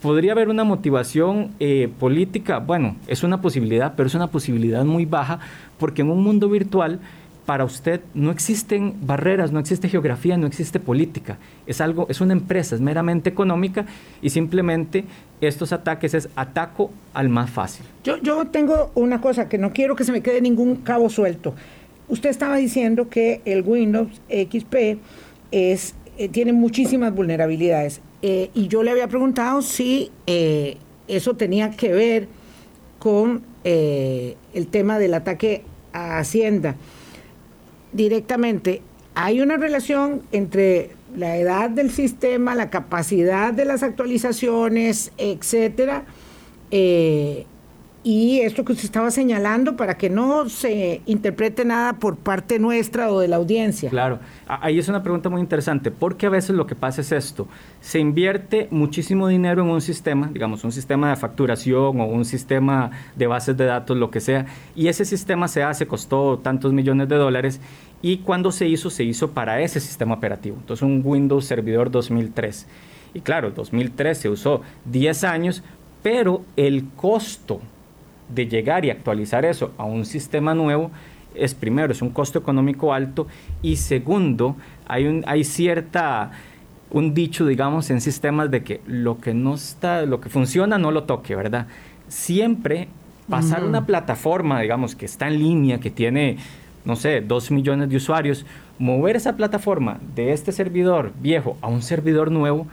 [0.02, 2.58] ¿podría haber una motivación eh, política?
[2.58, 5.38] Bueno, es una posibilidad, pero es una posibilidad muy baja,
[5.78, 6.98] porque en un mundo virtual
[7.46, 11.38] para usted no existen barreras, no existe geografía, no existe política.
[11.66, 13.86] Es algo, es una empresa, es meramente económica
[14.20, 15.04] y simplemente
[15.40, 17.84] estos ataques es ataco al más fácil.
[18.04, 21.54] Yo, yo tengo una cosa que no quiero que se me quede ningún cabo suelto.
[22.08, 24.98] Usted estaba diciendo que el Windows XP
[25.50, 31.70] es, eh, tiene muchísimas vulnerabilidades eh, y yo le había preguntado si eh, eso tenía
[31.70, 32.28] que ver
[32.98, 36.74] con el tema del ataque a Hacienda.
[37.92, 38.82] Directamente,
[39.14, 46.04] hay una relación entre la edad del sistema, la capacidad de las actualizaciones, etcétera,
[46.70, 47.44] eh,
[48.04, 53.10] y esto que usted estaba señalando para que no se interprete nada por parte nuestra
[53.12, 53.90] o de la audiencia.
[53.90, 57.46] Claro, ahí es una pregunta muy interesante, porque a veces lo que pasa es esto,
[57.80, 62.90] se invierte muchísimo dinero en un sistema, digamos, un sistema de facturación o un sistema
[63.14, 67.08] de bases de datos, lo que sea, y ese sistema se hace, costó tantos millones
[67.08, 67.60] de dólares,
[68.02, 72.66] y cuando se hizo, se hizo para ese sistema operativo, entonces un Windows Servidor 2003.
[73.14, 75.62] Y claro, 2003 se usó 10 años,
[76.02, 77.60] pero el costo
[78.28, 80.90] de llegar y actualizar eso a un sistema nuevo
[81.34, 83.26] es primero, es un costo económico alto
[83.62, 84.56] y segundo,
[84.86, 86.30] hay, un, hay cierta
[86.90, 90.90] un dicho, digamos, en sistemas de que lo que no está, lo que funciona no
[90.90, 91.66] lo toque, ¿verdad?
[92.08, 92.88] Siempre
[93.30, 96.36] pasar una plataforma, digamos, que está en línea, que tiene,
[96.84, 98.44] no sé, dos millones de usuarios,
[98.78, 102.66] mover esa plataforma de este servidor viejo a un servidor nuevo,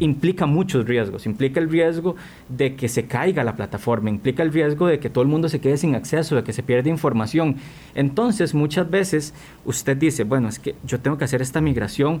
[0.00, 1.26] implica muchos riesgos.
[1.26, 2.16] Implica el riesgo
[2.48, 5.60] de que se caiga la plataforma, implica el riesgo de que todo el mundo se
[5.60, 7.56] quede sin acceso, de que se pierda información.
[7.94, 12.20] Entonces, muchas veces usted dice, bueno, es que yo tengo que hacer esta migración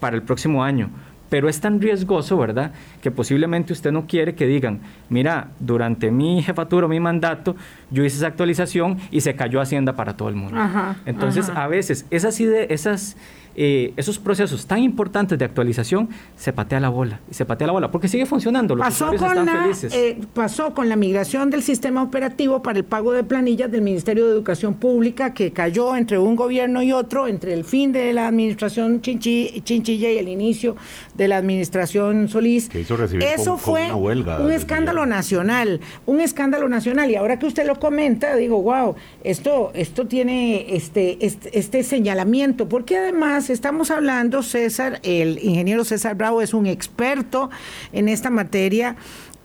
[0.00, 0.90] para el próximo año,
[1.28, 2.72] pero es tan riesgoso, ¿verdad?
[3.00, 7.54] Que posiblemente usted no quiere que digan, mira, durante mi jefatura, mi mandato,
[7.90, 10.58] yo hice esa actualización y se cayó Hacienda para todo el mundo.
[11.06, 13.16] Entonces, a veces esas, esas
[13.62, 17.20] eh, esos procesos tan importantes de actualización, se patea la bola.
[17.30, 18.74] Y se patea la bola, porque sigue funcionando.
[18.74, 23.12] Los pasó, con la, eh, pasó con la migración del sistema operativo para el pago
[23.12, 27.52] de planillas del Ministerio de Educación Pública, que cayó entre un gobierno y otro, entre
[27.52, 30.76] el fin de la administración Chinchilla y el inicio
[31.14, 32.70] de la administración Solís.
[32.74, 37.10] Eso fue un escándalo nacional, un escándalo nacional.
[37.10, 42.66] Y ahora que usted lo comenta, digo, wow, esto, esto tiene este, este, este señalamiento,
[42.66, 47.50] porque además estamos hablando, César, el ingeniero César Bravo es un experto
[47.92, 48.96] en esta materia,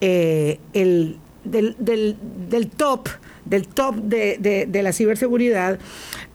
[0.02, 2.16] eh, el, del,
[2.76, 3.10] top,
[3.46, 5.80] del top de, la ciberseguridad.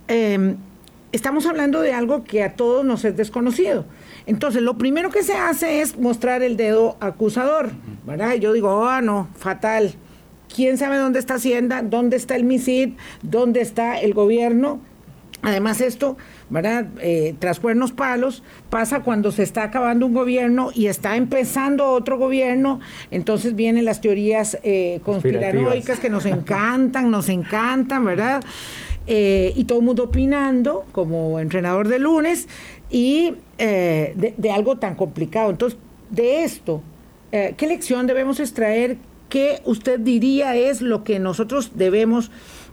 [0.08, 0.56] Em,
[1.12, 3.84] estamos hablando de algo que a todos nos es desconocido.
[4.26, 7.70] Entonces, lo primero que se hace es mostrar el dedo acusador,
[8.06, 8.34] ¿verdad?
[8.34, 9.94] Yo digo, ah, no, fatal.
[10.54, 11.82] ¿Quién sabe dónde está Hacienda?
[11.82, 12.94] ¿Dónde está el MISID?
[13.22, 14.80] ¿Dónde está el gobierno?
[15.42, 16.16] Además, esto
[16.50, 16.86] ¿verdad?
[17.00, 22.18] Eh, tras cuernos palos, pasa cuando se está acabando un gobierno y está empezando otro
[22.18, 22.80] gobierno,
[23.12, 28.42] entonces vienen las teorías eh, conspiranoicas que nos encantan, nos encantan, ¿verdad?
[29.06, 32.48] Eh, y todo el mundo opinando como entrenador de lunes
[32.90, 35.50] y de, de, algo tan complicado.
[35.50, 35.78] Entonces,
[36.10, 36.82] de esto,
[37.30, 38.98] ¿qué lección debemos extraer?
[39.28, 42.32] ¿Qué usted diría es lo que nosotros debemos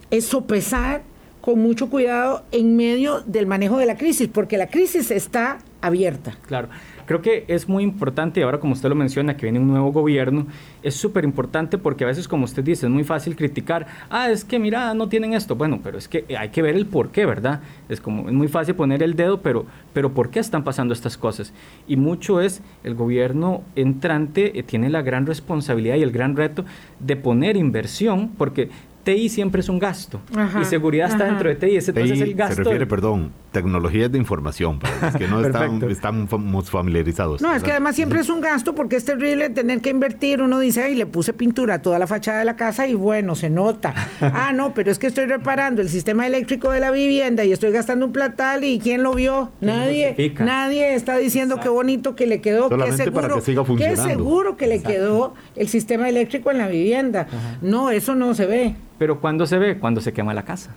[0.09, 1.03] es sopesar?
[1.47, 6.35] Con mucho cuidado en medio del manejo de la crisis, porque la crisis está abierta.
[6.45, 6.67] Claro.
[7.05, 10.45] Creo que es muy importante, ahora como usted lo menciona, que viene un nuevo gobierno,
[10.83, 14.43] es súper importante porque a veces, como usted dice, es muy fácil criticar, ah, es
[14.43, 15.55] que mira, no tienen esto.
[15.55, 17.61] Bueno, pero es que hay que ver el por qué, ¿verdad?
[17.87, 21.17] Es como, es muy fácil poner el dedo, pero, pero ¿por qué están pasando estas
[21.17, 21.53] cosas?
[21.87, 26.65] Y mucho es, el gobierno entrante eh, tiene la gran responsabilidad y el gran reto
[26.99, 28.69] de poner inversión, porque
[29.07, 30.19] TI siempre es un gasto
[30.61, 32.55] y seguridad está dentro de TI, ese entonces es el gasto.
[32.55, 37.41] Se refiere, perdón, tecnologías de información, para los que no están, estamos familiarizados.
[37.41, 40.41] No, es que además siempre es un gasto porque es terrible tener que invertir.
[40.41, 43.35] Uno dice, ay, le puse pintura a toda la fachada de la casa y bueno,
[43.35, 43.93] se nota.
[44.21, 47.71] ah, no, pero es que estoy reparando el sistema eléctrico de la vivienda y estoy
[47.71, 49.51] gastando un platal y ¿quién lo vio?
[49.61, 50.35] Nadie.
[50.39, 53.41] Nadie está diciendo qué bonito que le quedó, qué seguro,
[53.77, 57.27] qué seguro que le quedó el sistema eléctrico en la vivienda.
[57.61, 58.75] No, eso no se ve.
[58.97, 59.77] Pero ¿cuándo se ve?
[59.77, 60.75] Cuando se quema la casa.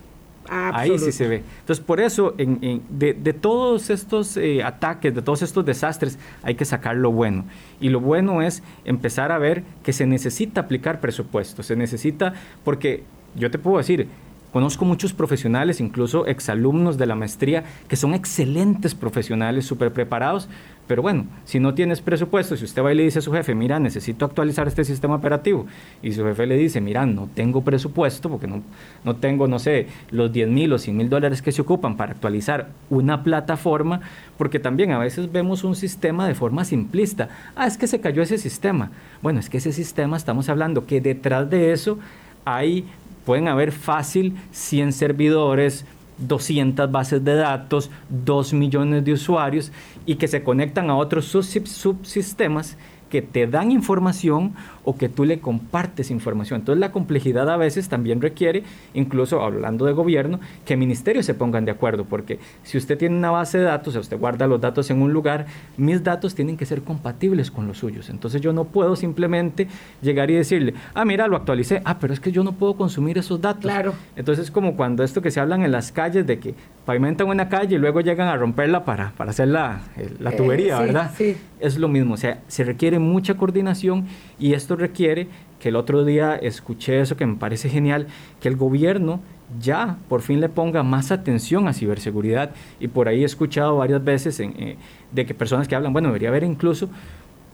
[0.49, 1.43] Ahí sí se ve.
[1.61, 6.95] Entonces, por eso, de, todos estos eh, ataques, de todos estos desastres, hay que sacar
[6.97, 7.45] lo bueno.
[7.79, 11.63] Y lo bueno es empezar a ver que se necesita aplicar presupuesto.
[11.63, 12.33] Se necesita,
[12.65, 13.03] porque
[13.35, 14.09] yo te puedo decir,
[14.51, 20.49] Conozco muchos profesionales, incluso exalumnos de la maestría, que son excelentes profesionales, súper preparados,
[20.91, 23.55] pero bueno, si no tienes presupuesto, si usted va y le dice a su jefe,
[23.55, 25.65] mira, necesito actualizar este sistema operativo,
[26.03, 28.61] y su jefe le dice, mira, no tengo presupuesto, porque no,
[29.05, 32.11] no tengo, no sé, los 10 mil o 100 mil dólares que se ocupan para
[32.11, 34.01] actualizar una plataforma,
[34.37, 37.29] porque también a veces vemos un sistema de forma simplista.
[37.55, 38.91] Ah, es que se cayó ese sistema.
[39.21, 41.99] Bueno, es que ese sistema, estamos hablando que detrás de eso
[42.43, 42.85] hay
[43.25, 45.85] pueden haber fácil 100 servidores,
[46.27, 49.71] 200 bases de datos, 2 millones de usuarios
[50.05, 52.77] y que se conectan a otros subsistemas
[53.09, 56.61] que te dan información o que tú le compartes información.
[56.61, 58.63] Entonces la complejidad a veces también requiere,
[58.93, 63.31] incluso hablando de gobierno, que ministerios se pongan de acuerdo, porque si usted tiene una
[63.31, 65.45] base de datos, o usted guarda los datos en un lugar,
[65.77, 68.09] mis datos tienen que ser compatibles con los suyos.
[68.09, 69.67] Entonces yo no puedo simplemente
[70.01, 73.17] llegar y decirle, ah, mira, lo actualicé, ah, pero es que yo no puedo consumir
[73.17, 73.63] esos datos.
[73.63, 73.93] Claro.
[74.15, 76.55] Entonces es como cuando esto que se hablan en las calles de que
[76.85, 79.81] pavimentan una calle y luego llegan a romperla para, para hacer la,
[80.19, 81.11] la tubería, eh, ¿verdad?
[81.15, 81.37] Sí.
[81.59, 84.07] Es lo mismo, o sea, se requiere mucha coordinación
[84.39, 85.27] y esto requiere
[85.59, 88.07] que el otro día escuché eso que me parece genial,
[88.39, 89.19] que el gobierno
[89.59, 94.03] ya por fin le ponga más atención a ciberseguridad y por ahí he escuchado varias
[94.03, 94.77] veces eh,
[95.11, 96.89] de que personas que hablan, bueno, debería haber incluso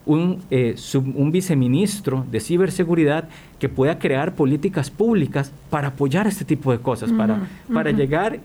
[0.05, 3.27] un, eh, un viceministro de ciberseguridad
[3.59, 8.39] que pueda crear políticas públicas para apoyar este tipo de cosas, para, para llegar...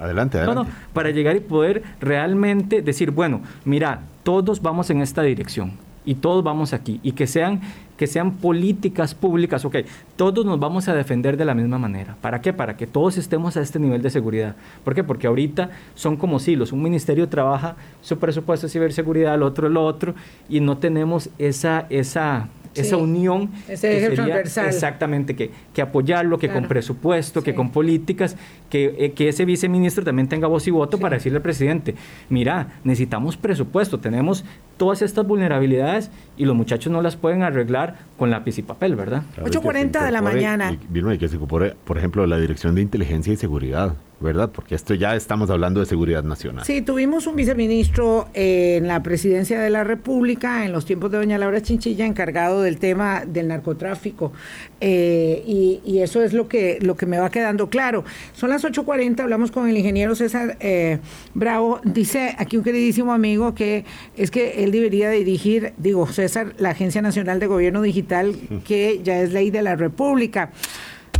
[0.00, 0.72] Adelante, adelante.
[0.92, 5.72] para llegar y poder realmente decir, bueno, mira, todos vamos en esta dirección
[6.04, 7.60] y todos vamos aquí y que sean
[8.02, 9.76] que sean políticas públicas, ok,
[10.16, 12.16] todos nos vamos a defender de la misma manera.
[12.20, 12.52] ¿Para qué?
[12.52, 14.56] Para que todos estemos a este nivel de seguridad.
[14.82, 15.04] ¿Por qué?
[15.04, 16.72] Porque ahorita son como silos.
[16.72, 20.16] Un ministerio trabaja su presupuesto de ciberseguridad, el otro el otro,
[20.48, 23.50] y no tenemos esa, esa, esa unión.
[23.68, 24.66] Ese eje transversal.
[24.66, 28.36] Exactamente, que, que apoyarlo, que con presupuesto, que con políticas,
[28.70, 31.94] que, eh, que, ese viceministro también tenga voz y voto para decirle al presidente,
[32.28, 34.44] mira, necesitamos presupuesto, tenemos
[34.76, 39.22] todas estas vulnerabilidades y los muchachos no las pueden arreglar con lápiz y papel, ¿verdad?
[39.38, 40.72] 8.40 de la mañana.
[40.72, 43.94] Y, que se incorpore, por ejemplo, la Dirección de Inteligencia y Seguridad.
[44.22, 44.50] ¿Verdad?
[44.52, 46.64] Porque esto ya estamos hablando de seguridad nacional.
[46.64, 51.38] Sí, tuvimos un viceministro en la presidencia de la República en los tiempos de doña
[51.38, 54.32] Laura Chinchilla encargado del tema del narcotráfico
[54.80, 58.04] eh, y, eso es lo que, lo que me va quedando claro.
[58.32, 60.98] Son las 8.40, hablamos con el ingeniero César eh,
[61.34, 63.84] Bravo, dice aquí un queridísimo amigo que
[64.16, 68.34] es que él debería dirigir, digo César, la Agencia Nacional de Gobierno Digital
[68.66, 70.50] que ya es ley de la República.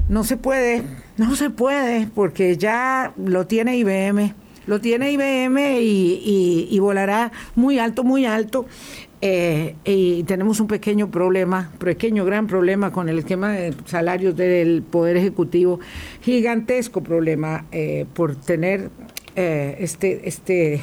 [0.09, 0.83] No se puede,
[1.17, 4.35] no se puede, porque ya lo tiene IBM,
[4.67, 8.67] lo tiene IBM y, volará muy alto, muy alto.
[9.25, 14.83] Eh, y tenemos un pequeño problema, pequeño, gran problema con el esquema de salarios del
[14.83, 15.79] Poder Ejecutivo,
[16.23, 18.91] gigantesco problema eh, por tener
[19.37, 20.81] eh, este, este,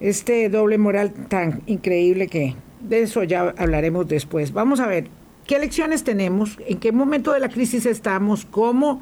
[0.00, 4.52] este doble moral tan increíble que de eso ya hablaremos después.
[4.52, 5.08] Vamos a ver,
[5.46, 6.58] ¿Qué lecciones tenemos?
[6.66, 8.44] ¿En qué momento de la crisis estamos?
[8.44, 9.00] ¿Cómo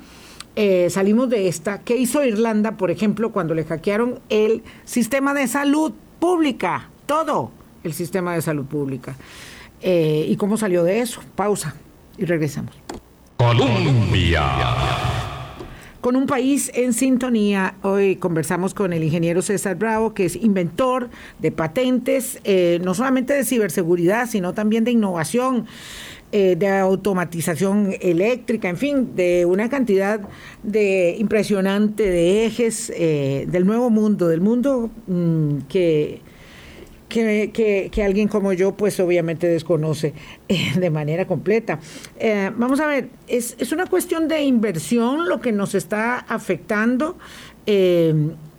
[0.57, 1.81] eh, salimos de esta?
[1.81, 6.89] ¿Qué hizo Irlanda, por ejemplo, cuando le hackearon el sistema de salud pública?
[7.07, 7.51] Todo
[7.83, 9.17] el sistema de salud pública.
[9.83, 11.21] Eh, ¿Y cómo salió de eso?
[11.37, 11.75] Pausa
[12.17, 12.75] y regresamos.
[13.37, 14.43] Colombia.
[16.01, 21.09] Con un país en sintonía, hoy conversamos con el ingeniero César Bravo, que es inventor
[21.39, 25.67] de patentes, eh, no solamente de ciberseguridad, sino también de innovación.
[26.37, 30.21] Eh, de automatización eléctrica, en fin, de una cantidad
[30.65, 36.23] de impresionante de ejes eh, del nuevo mundo, del mundo mm, que,
[37.09, 40.13] que, que, alguien como yo, pues obviamente desconoce
[40.49, 41.79] eh, de manera completa.
[42.57, 47.17] vamos a ver, es, es, una cuestión de inversión lo que nos está afectando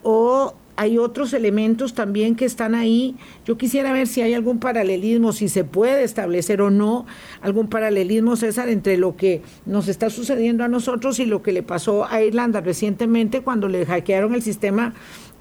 [0.02, 3.16] o hay otros elementos también que están ahí.
[3.46, 7.06] Yo quisiera ver si hay algún paralelismo, si se puede establecer o no
[7.42, 11.64] algún paralelismo, César, entre lo que nos está sucediendo a nosotros y lo que le
[11.64, 14.94] pasó a Irlanda recientemente cuando le hackearon el sistema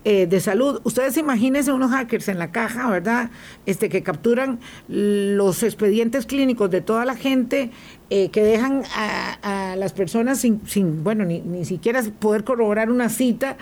[0.07, 0.83] eh, de salud.
[0.85, 3.31] Ustedes imagínense unos hackers en la caja, ¿verdad?
[3.65, 7.71] Este, que capturan los expedientes clínicos de toda la gente,
[8.11, 13.09] eh, que dejan a, las personas sin, sin bueno, ni, ni, siquiera poder corroborar una
[13.09, 13.57] cita,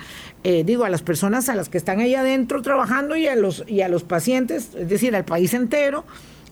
[0.44, 3.64] eh, digo, a las personas a las que están ahí adentro trabajando y a los,
[3.66, 6.04] y a los pacientes, es decir, al país entero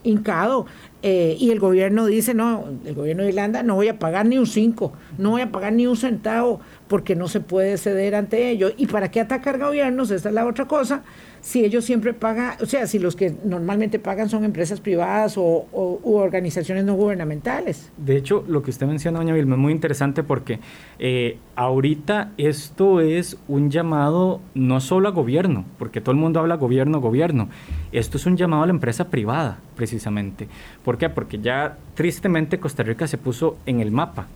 [0.03, 0.67] hincado.
[1.03, 4.47] Y el gobierno dice, no, el gobierno de Irlanda, no voy a pagar ni un
[4.47, 8.73] cinco, no voy a pagar ni un centavo porque no se puede ceder ante ello.
[8.77, 10.11] ¿Y para qué atacar gobiernos?
[10.11, 11.05] Esta es la otra cosa.
[11.41, 15.69] Si ellos siempre pagan, o sea, si los que normalmente pagan son empresas privadas o,
[16.03, 17.93] organizaciones no gubernamentales.
[17.97, 20.59] De hecho, lo que usted menciona, doña Vilma, es muy interesante porque
[20.99, 26.57] eh, ahorita esto es un llamado no solo a gobierno, porque todo el mundo habla
[26.57, 27.49] gobierno, gobierno.
[27.93, 30.49] Esto es un llamado a la empresa privada, precisamente.
[30.91, 31.09] ¿Por qué?
[31.09, 34.27] Porque ya tristemente Costa Rica se puso en el mapa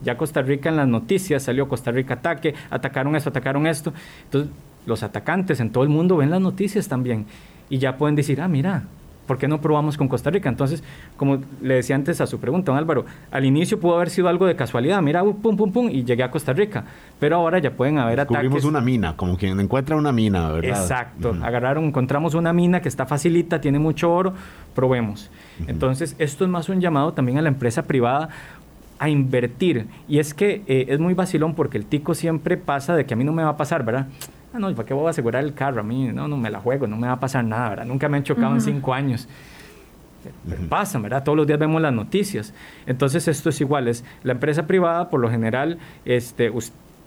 [0.00, 3.92] ya Costa Rica en las noticias salió Costa Rica ataque, atacaron esto, atacaron esto.
[4.24, 4.50] Entonces,
[4.86, 7.26] los atacantes en todo el mundo ven las noticias también
[7.68, 8.84] y ya pueden decir, ah, mira,
[9.28, 10.48] ¿por qué no probamos con Costa Rica?
[10.48, 10.82] Entonces,
[11.18, 14.46] como le decía antes a su pregunta, don Álvaro, al inicio pudo haber sido algo
[14.46, 16.84] de casualidad, mira, uh, pum, pum, pum, y llegué a Costa Rica,
[17.20, 18.64] pero ahora ya pueden haber ataques.
[18.64, 20.80] una mina, como quien encuentra una mina, ¿verdad?
[20.80, 24.32] Exacto, agarraron, encontramos una mina que está facilita, tiene mucho oro,
[24.74, 25.30] probemos.
[25.66, 28.28] Entonces, esto es más un llamado también a la empresa privada
[28.98, 29.86] a invertir.
[30.08, 33.16] Y es que eh, es muy vacilón porque el tico siempre pasa de que a
[33.16, 34.06] mí no me va a pasar, ¿verdad?
[34.52, 35.80] Ah, no, ¿para qué voy a asegurar el carro?
[35.80, 37.84] A mí no, no me la juego, no me va a pasar nada, ¿verdad?
[37.84, 39.28] Nunca me han chocado en cinco años.
[40.68, 41.22] Pasa, ¿verdad?
[41.22, 42.54] Todos los días vemos las noticias.
[42.86, 46.50] Entonces esto es igual, es la empresa privada, por lo general, este,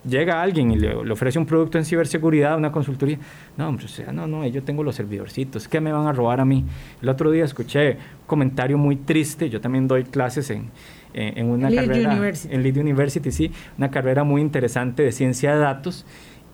[0.03, 3.17] llega alguien y le, ofrece un producto en ciberseguridad, una consultoría.
[3.57, 6.39] No, hombre, o sea, no, no, yo tengo los servidorcitos, ¿qué me van a robar
[6.39, 6.65] a mí?
[7.01, 10.69] El otro día escuché un comentario muy triste, yo también doy clases en,
[11.13, 12.53] en una carrera University.
[12.53, 16.05] en Lead University, sí, una carrera muy interesante de ciencia de datos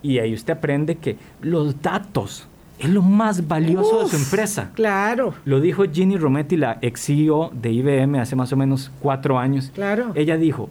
[0.02, 2.48] y ahí usted aprende que los datos
[2.80, 4.72] es lo más valioso de su empresa.
[4.76, 5.34] Claro.
[5.46, 9.72] Lo dijo Ginny Rometty, la ex CEO de IBM hace más o menos cuatro años.
[9.74, 10.12] Claro.
[10.14, 10.70] Ella dijo,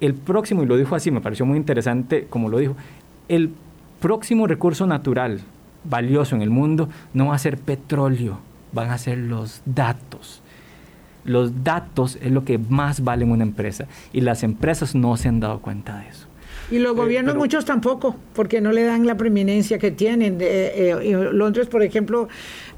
[0.00, 2.76] el próximo, y lo dijo así, me pareció muy interesante como lo dijo,
[3.28, 3.50] el
[4.00, 5.40] próximo recurso natural
[5.84, 8.38] valioso en el mundo no va a ser petróleo,
[8.72, 10.42] van a ser los datos
[11.26, 15.28] los datos es lo que más vale en una empresa y las empresas no se
[15.28, 16.26] han dado cuenta de eso.
[16.70, 20.38] Y los eh, gobiernos muchos tampoco, porque no le dan la preeminencia que tienen.
[20.40, 22.28] Eh, eh, Londres, por ejemplo,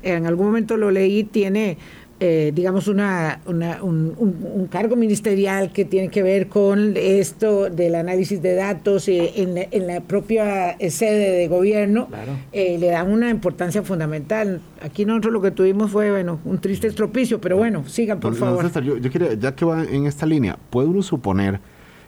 [0.02, 1.78] en algún momento lo leí, tiene
[2.20, 8.56] eh, digamos, una, un, cargo ministerial que tiene que ver con esto del análisis de
[8.56, 12.08] datos eh, en, la, propia sede de gobierno,
[12.50, 14.60] eh, le dan una importancia fundamental.
[14.82, 18.68] Aquí nosotros lo que tuvimos fue, bueno, un triste estropicio, pero bueno, sigan, por favor.
[18.82, 21.60] yo, quería, ya que va en esta línea, ¿puede uno suponer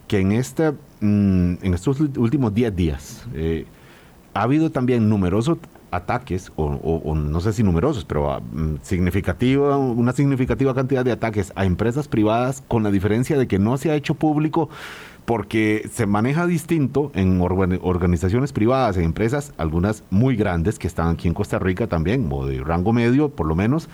[0.09, 3.25] que en, este, mm, en estos últimos 10 días
[4.35, 5.59] ha habido también numerosos
[5.91, 11.53] ataques, o, no sé si numerosos, pero ah, mm, significativa, una significativa cantidad de ataques
[11.57, 14.69] a empresas privadas, con la diferencia de que no se ha hecho público
[15.25, 21.29] porque se maneja distinto en organizaciones privadas, en empresas, algunas muy grandes que están aquí
[21.29, 23.89] en Costa Rica también, o de rango medio por lo menos,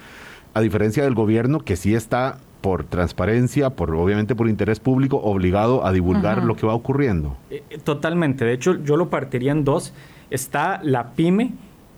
[0.55, 5.85] a diferencia del gobierno que sí está por transparencia, por obviamente por interés público, obligado
[5.85, 7.37] a divulgar lo que va ocurriendo.
[7.51, 9.93] Eh, eh, totalmente, de hecho yo lo partiría en dos.
[10.31, 11.53] Está la pyme,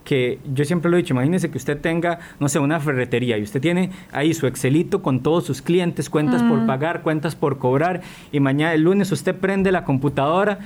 [0.08, 3.42] que yo siempre lo he dicho, imagínese que usted tenga, no sé, una ferretería y
[3.42, 6.66] usted tiene ahí su Excelito con todos sus clientes, cuentas por mm.
[6.66, 8.00] pagar, cuentas por cobrar,
[8.32, 10.60] y mañana el lunes usted prende la computadora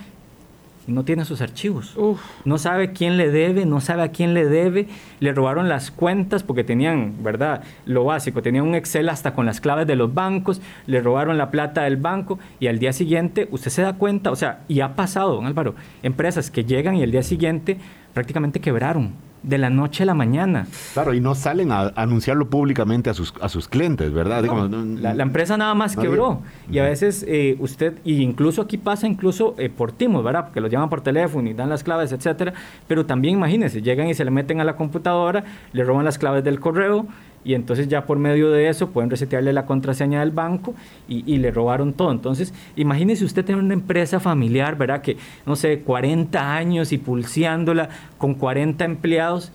[0.87, 1.97] y no tiene sus archivos.
[2.45, 4.87] No sabe quién le debe, no sabe a quién le debe.
[5.19, 7.65] Le robaron las cuentas porque tenían, ¿verdad?
[7.85, 11.51] Lo básico, tenían un Excel hasta con las claves de los bancos, le robaron la
[11.51, 14.95] plata del banco y al día siguiente usted se da cuenta, o sea, y ha
[14.95, 15.75] pasado, don Álvaro,
[16.05, 17.79] empresas que llegan y al día siguiente
[18.15, 20.67] prácticamente quebraron de la noche a la mañana.
[20.93, 24.45] Claro, y no salen a anunciarlo públicamente a sus, a sus clientes, ¿verdad?
[24.45, 26.43] la, empresa nada más quebró.
[26.71, 30.45] Y a veces eh, usted, y incluso aquí pasa incluso eh, por timos, ¿verdad?
[30.47, 32.53] Porque los llaman por teléfono y dan las claves, etcétera.
[32.87, 36.45] Pero también imagínense, llegan y se le meten a la computadora, le roban las claves
[36.45, 37.07] del correo
[37.45, 40.75] y entonces ya por medio de eso pueden resetearle la contraseña del banco
[41.09, 42.13] y, le robaron todo.
[42.13, 45.03] Entonces, imagínese usted tener una empresa familiar, ¿verdad?
[45.03, 47.89] Que, no sé, 40 años y pulseándola
[48.19, 49.53] con 40 empleados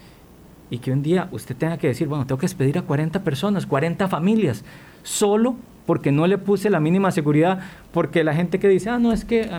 [0.69, 3.65] y que un día usted tenga que decir, bueno, tengo que despedir a 40 personas,
[3.65, 4.65] 40 familias,
[5.03, 7.59] solo porque no le puse la mínima seguridad,
[7.93, 9.49] porque la gente que dice, ah, no, es que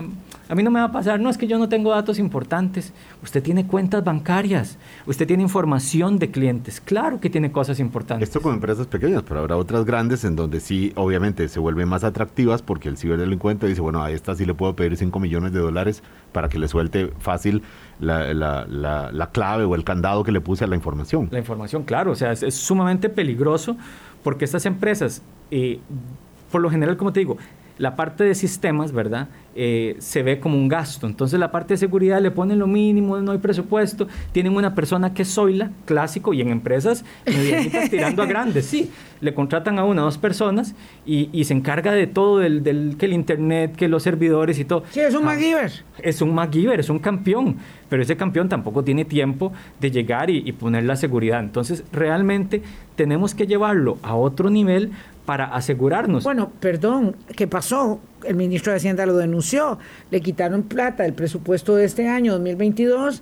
[0.49, 2.93] a, mí no me va a pasar, no, es que yo no tengo datos importantes.
[3.23, 8.27] Usted tiene cuentas bancarias, usted tiene información de clientes, claro que tiene cosas importantes.
[8.27, 12.03] Esto con empresas pequeñas, pero habrá otras grandes en donde sí, obviamente, se vuelven más
[12.03, 15.59] atractivas porque el ciberdelincuente dice, bueno, a esta sí le puedo pedir 5 millones de
[15.59, 17.63] dólares para que le suelte fácil
[17.99, 21.29] la, la, clave o el candado que le puse a la información.
[21.31, 23.77] La información, claro, o sea, es, sumamente peligroso
[24.23, 25.21] porque estas empresas,
[25.51, 25.79] eh,
[26.51, 27.37] por lo general, como te digo,
[27.79, 29.29] la parte de sistemas, ¿verdad?
[29.55, 31.07] Eh, se ve como un gasto.
[31.07, 34.07] Entonces la parte de seguridad le ponen lo mínimo, no hay presupuesto.
[34.31, 38.91] Tienen una persona que es soila, clásico, y en empresas medianitas tirando a grandes, sí.
[39.21, 40.75] Le contratan a una o dos personas
[41.05, 44.83] y, se encarga de todo, del, que el internet, que los servidores y todo.
[44.91, 45.71] Sí, es un ah, MacGyver.
[46.03, 47.57] Es un MacGyver, es un campeón.
[47.89, 51.39] Pero ese campeón tampoco tiene tiempo de llegar y, y poner la seguridad.
[51.39, 52.61] Entonces realmente
[52.95, 54.91] tenemos que llevarlo a otro nivel
[55.29, 56.23] para asegurarnos.
[56.23, 57.99] Bueno, perdón, ¿qué pasó?
[58.23, 59.77] El ministro de Hacienda lo denunció,
[60.09, 63.21] le quitaron plata del presupuesto de este año 2022.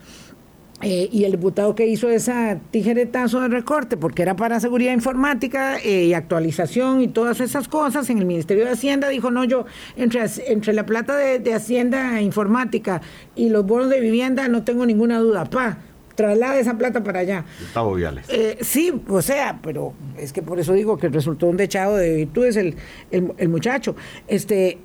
[0.84, 5.80] Eh, y el diputado que hizo esa tijeretazo de recorte, porque era para seguridad informática
[5.80, 9.66] eh, y actualización y todas esas cosas, en el Ministerio de Hacienda dijo, no, yo,
[9.98, 13.02] entre, entre la plata de, de Hacienda informática
[13.36, 15.80] y los bonos de vivienda no tengo ninguna duda, pa,
[16.18, 17.46] traslade esa plata para allá.
[17.62, 18.26] Gustavo Viales.
[18.28, 22.16] Eh, sí, o sea, pero es que por eso digo que resultó un dechado de
[22.16, 22.76] virtudes el,
[23.12, 23.96] el, el muchacho.
[24.28, 24.80] Este,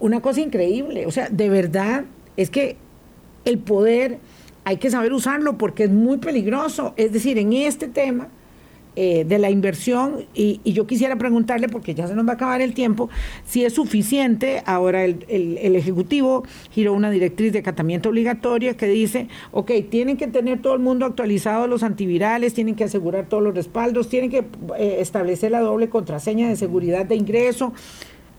[0.00, 2.04] una cosa increíble, o sea, de verdad
[2.36, 2.76] es que
[3.44, 4.18] el poder
[4.64, 6.92] hay que saber usarlo porque es muy peligroso.
[6.96, 8.28] Es decir, en este tema
[8.96, 12.60] eh, de la inversión y, yo quisiera preguntarle, porque ya se nos va a acabar
[12.60, 13.10] el tiempo,
[13.44, 19.28] si es suficiente, ahora el, el, Ejecutivo giró una directriz de acatamiento obligatoria que dice,
[19.50, 23.54] ok, tienen que tener todo el mundo actualizado los antivirales, tienen que asegurar todos los
[23.54, 24.44] respaldos, tienen que
[24.78, 27.72] eh, establecer la doble contraseña de seguridad de ingreso.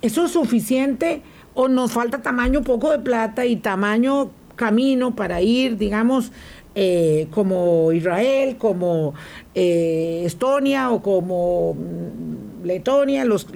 [0.01, 1.21] ¿Eso es suficiente
[1.53, 6.31] o nos falta tamaño poco de plata y tamaño camino para ir, digamos,
[6.77, 9.13] eh, como Israel, como
[9.53, 13.47] eh, Estonia o como mm, Letonia, los,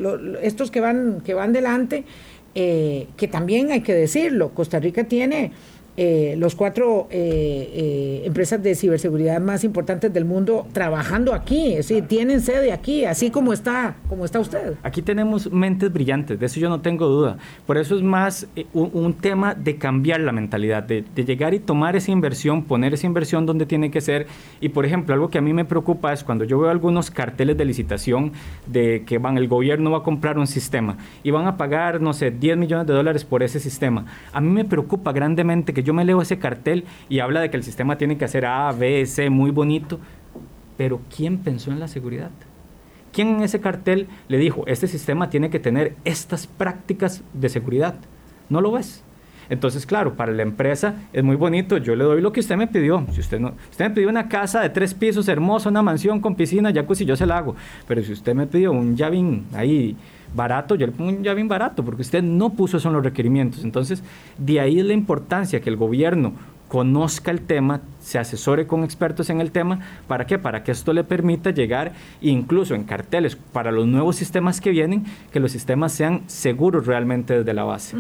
[0.42, 2.06] estos que van, que van delante,
[2.56, 5.52] eh, que también hay que decirlo, Costa Rica tiene
[5.98, 11.90] eh, los cuatro eh, eh, empresas de ciberseguridad más importantes del mundo trabajando aquí, es
[11.90, 14.76] decir, tienen sede aquí, así como está, como está usted.
[14.84, 17.38] Aquí tenemos mentes brillantes, de eso yo no tengo duda.
[17.66, 22.12] Por eso es más un, tema de cambiar la mentalidad, de, llegar y tomar esa
[22.12, 24.28] inversión, poner esa inversión donde tiene que ser.
[24.62, 27.58] Y por ejemplo, algo que a mí me preocupa es cuando yo veo algunos carteles
[27.58, 28.32] de licitación
[28.68, 32.14] de que van, el gobierno va a comprar un sistema y van a pagar, no
[32.14, 34.06] sé, 10 millones de dólares por ese sistema.
[34.32, 37.58] A mí me preocupa grandemente que yo me leo ese cartel y habla de que
[37.58, 40.00] el sistema tiene que hacer A, B, C, muy bonito,
[40.78, 42.32] pero ¿quién pensó en la seguridad?
[43.12, 47.96] ¿Quién en ese cartel le dijo, este sistema tiene que tener estas prácticas de seguridad?
[48.50, 49.04] ¿No lo ves?
[49.50, 52.68] Entonces, claro, para la empresa es muy bonito, yo le doy lo que usted me
[52.68, 53.06] pidió.
[53.12, 56.36] Si usted no, usted me pidió una casa de tres pisos hermosa, una mansión con
[56.36, 57.56] piscina, jacuzzi, yo se la hago.
[57.88, 59.96] Pero si usted me pidió un Yavin ahí
[60.34, 63.64] barato, yo le pongo un llave barato, porque usted no puso eso en los requerimientos.
[63.64, 64.04] Entonces,
[64.38, 66.34] de ahí es la importancia que el gobierno
[66.68, 69.82] conozca el tema, se asesore con expertos en el tema.
[70.08, 70.40] ¿Para qué?
[70.40, 71.92] Para que esto le permita llegar,
[72.22, 77.38] incluso en carteles, para los nuevos sistemas que vienen, que los sistemas sean seguros realmente
[77.38, 77.96] desde la base.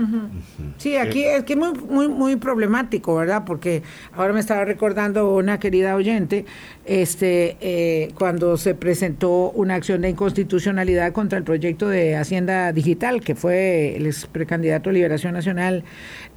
[0.77, 3.43] Sí, aquí es que es muy, muy, muy problemático, ¿verdad?
[3.45, 3.83] Porque
[4.13, 6.45] ahora me estaba recordando una querida oyente,
[6.85, 13.21] este, eh, cuando se presentó una acción de inconstitucionalidad contra el proyecto de Hacienda Digital,
[13.21, 15.83] que fue el ex precandidato a Liberación Nacional,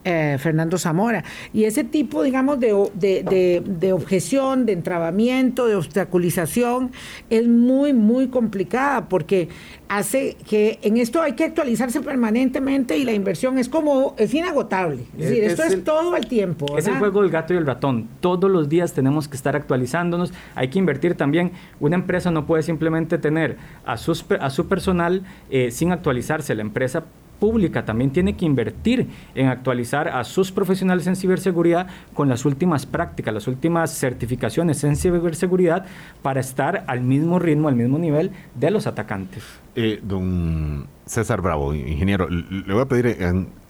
[0.04, 1.22] eh, Fernando Zamora.
[1.52, 3.61] Y ese tipo, digamos, de, de, de,
[3.92, 6.92] objeción, de entrabamiento, de obstaculización,
[7.30, 9.48] es muy, muy complicada porque
[9.88, 15.02] hace que en esto hay que actualizarse permanentemente y la inversión es como, es inagotable.
[15.18, 16.78] Es, decir, esto es, todo el tiempo.
[16.78, 18.08] Es el juego del gato y el ratón.
[18.20, 20.32] Todos los días tenemos que estar actualizándonos.
[20.54, 21.52] Hay que invertir también.
[21.80, 26.54] Una empresa no puede simplemente tener a, sus, a su personal eh, sin actualizarse.
[26.54, 27.04] La empresa
[27.42, 32.86] pública también tiene que invertir en actualizar a sus profesionales en ciberseguridad con las últimas
[32.86, 35.84] prácticas, las últimas certificaciones en ciberseguridad
[36.22, 39.42] para estar al mismo ritmo, al mismo nivel de los atacantes.
[39.74, 43.16] Eh, don César Bravo, ingeniero, le voy a pedir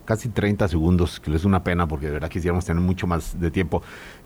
[0.05, 3.51] casi 30 segundos, que es una pena porque de verdad quisiéramos tener mucho más de
[3.51, 3.83] tiempo.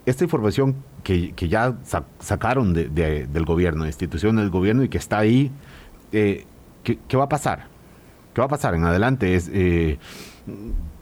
[0.06, 0.74] Esta información
[1.04, 1.76] que, ya
[2.18, 5.52] sacaron del gobierno, de instituciones del gobierno y que está ahí,
[6.10, 6.46] eh,
[6.82, 7.75] ¿qué, va a pasar?
[8.36, 9.34] ¿Qué va a pasar en adelante?
[9.34, 9.96] Es, eh,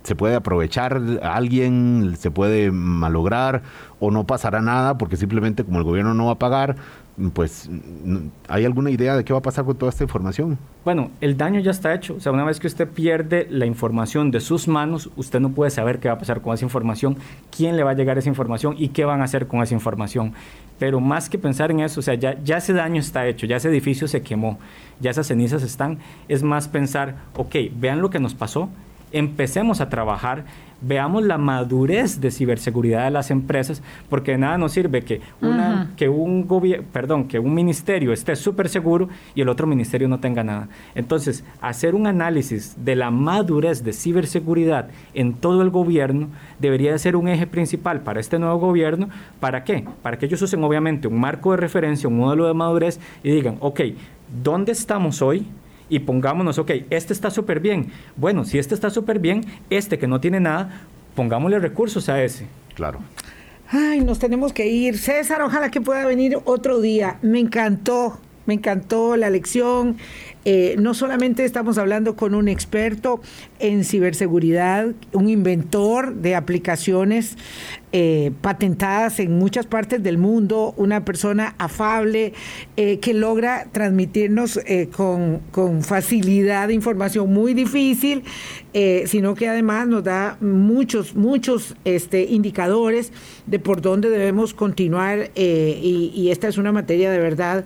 [0.04, 2.14] ¿Se puede aprovechar alguien?
[2.16, 3.62] ¿Se puede malograr?
[3.98, 6.76] ¿O no pasará nada porque simplemente como el gobierno no va a pagar,
[7.32, 7.68] pues,
[8.46, 10.58] ¿hay alguna idea de qué va a pasar con toda esta información?
[10.84, 12.14] Bueno, el daño ya está hecho.
[12.14, 15.72] O sea, una vez que usted pierde la información de sus manos, usted no puede
[15.72, 17.16] saber qué va a pasar con esa información,
[17.50, 20.34] quién le va a llegar esa información y qué van a hacer con esa información.
[20.78, 23.56] Pero más que pensar en eso, o sea, ya, ya ese daño está hecho, ya
[23.56, 24.58] ese edificio se quemó,
[25.00, 25.98] ya esas cenizas están,
[26.28, 28.68] es más pensar, ok, vean lo que nos pasó,
[29.12, 30.44] empecemos a trabajar,
[30.86, 35.92] veamos la madurez de ciberseguridad de las empresas, porque de nada nos sirve que, una,
[35.96, 36.46] que, un
[36.92, 40.68] perdón, que un ministerio esté súper seguro y el otro ministerio no tenga nada.
[40.94, 46.28] Entonces, hacer un análisis de la madurez de ciberseguridad en todo el gobierno
[46.58, 49.08] debería ser un eje principal para este nuevo gobierno.
[49.40, 49.84] ¿Para qué?
[50.02, 53.56] Para que ellos usen obviamente un marco de referencia, un modelo de madurez y digan,
[53.60, 53.80] ok,
[54.42, 55.46] ¿dónde estamos hoy?
[55.88, 57.90] Y pongámonos, ok, este está súper bien.
[58.16, 60.82] Bueno, si este está súper bien, este que no tiene nada,
[61.14, 62.46] pongámosle recursos a ese.
[62.74, 63.00] Claro.
[63.68, 64.98] Ay, nos tenemos que ir.
[64.98, 67.18] César, ojalá que pueda venir otro día.
[67.22, 69.96] Me encantó, me encantó la lección.
[70.44, 73.20] Eh, no solamente estamos hablando con un experto
[73.58, 77.38] en ciberseguridad, un inventor de aplicaciones
[77.96, 82.32] eh, patentadas en muchas partes del mundo, una persona afable
[82.76, 84.58] eh, que logra transmitirnos
[84.96, 88.24] con, con, facilidad información muy difícil,
[89.06, 93.12] sino que además nos da muchos, muchos este, indicadores
[93.46, 97.64] de por dónde debemos continuar y, y, esta es una materia de verdad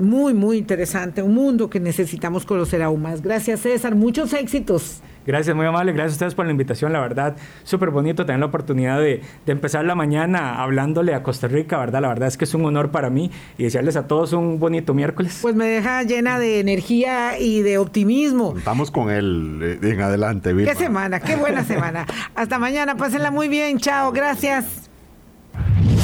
[0.00, 3.22] muy, muy interesante, un mundo que necesitamos conocer aún más.
[3.22, 5.00] Gracias César, muchos éxitos.
[5.26, 5.92] Gracias, muy amable.
[5.92, 6.92] Gracias a ustedes por la invitación.
[6.92, 11.78] La verdad, súper bonito tener la oportunidad de, empezar la mañana hablándole a Costa Rica,
[11.78, 12.02] ¿verdad?
[12.02, 14.94] La verdad es que es un honor para mí y desearles a todos un bonito
[14.94, 15.38] miércoles.
[15.42, 18.54] Pues me deja llena de energía y de optimismo.
[18.56, 22.06] Estamos con él eh, en adelante, Qué semana, qué buena semana.
[22.34, 23.78] Hasta mañana, pásenla muy bien.
[23.78, 24.90] Chao, gracias.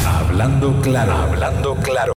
[0.06, 2.12] Hablando claro, hablando claro.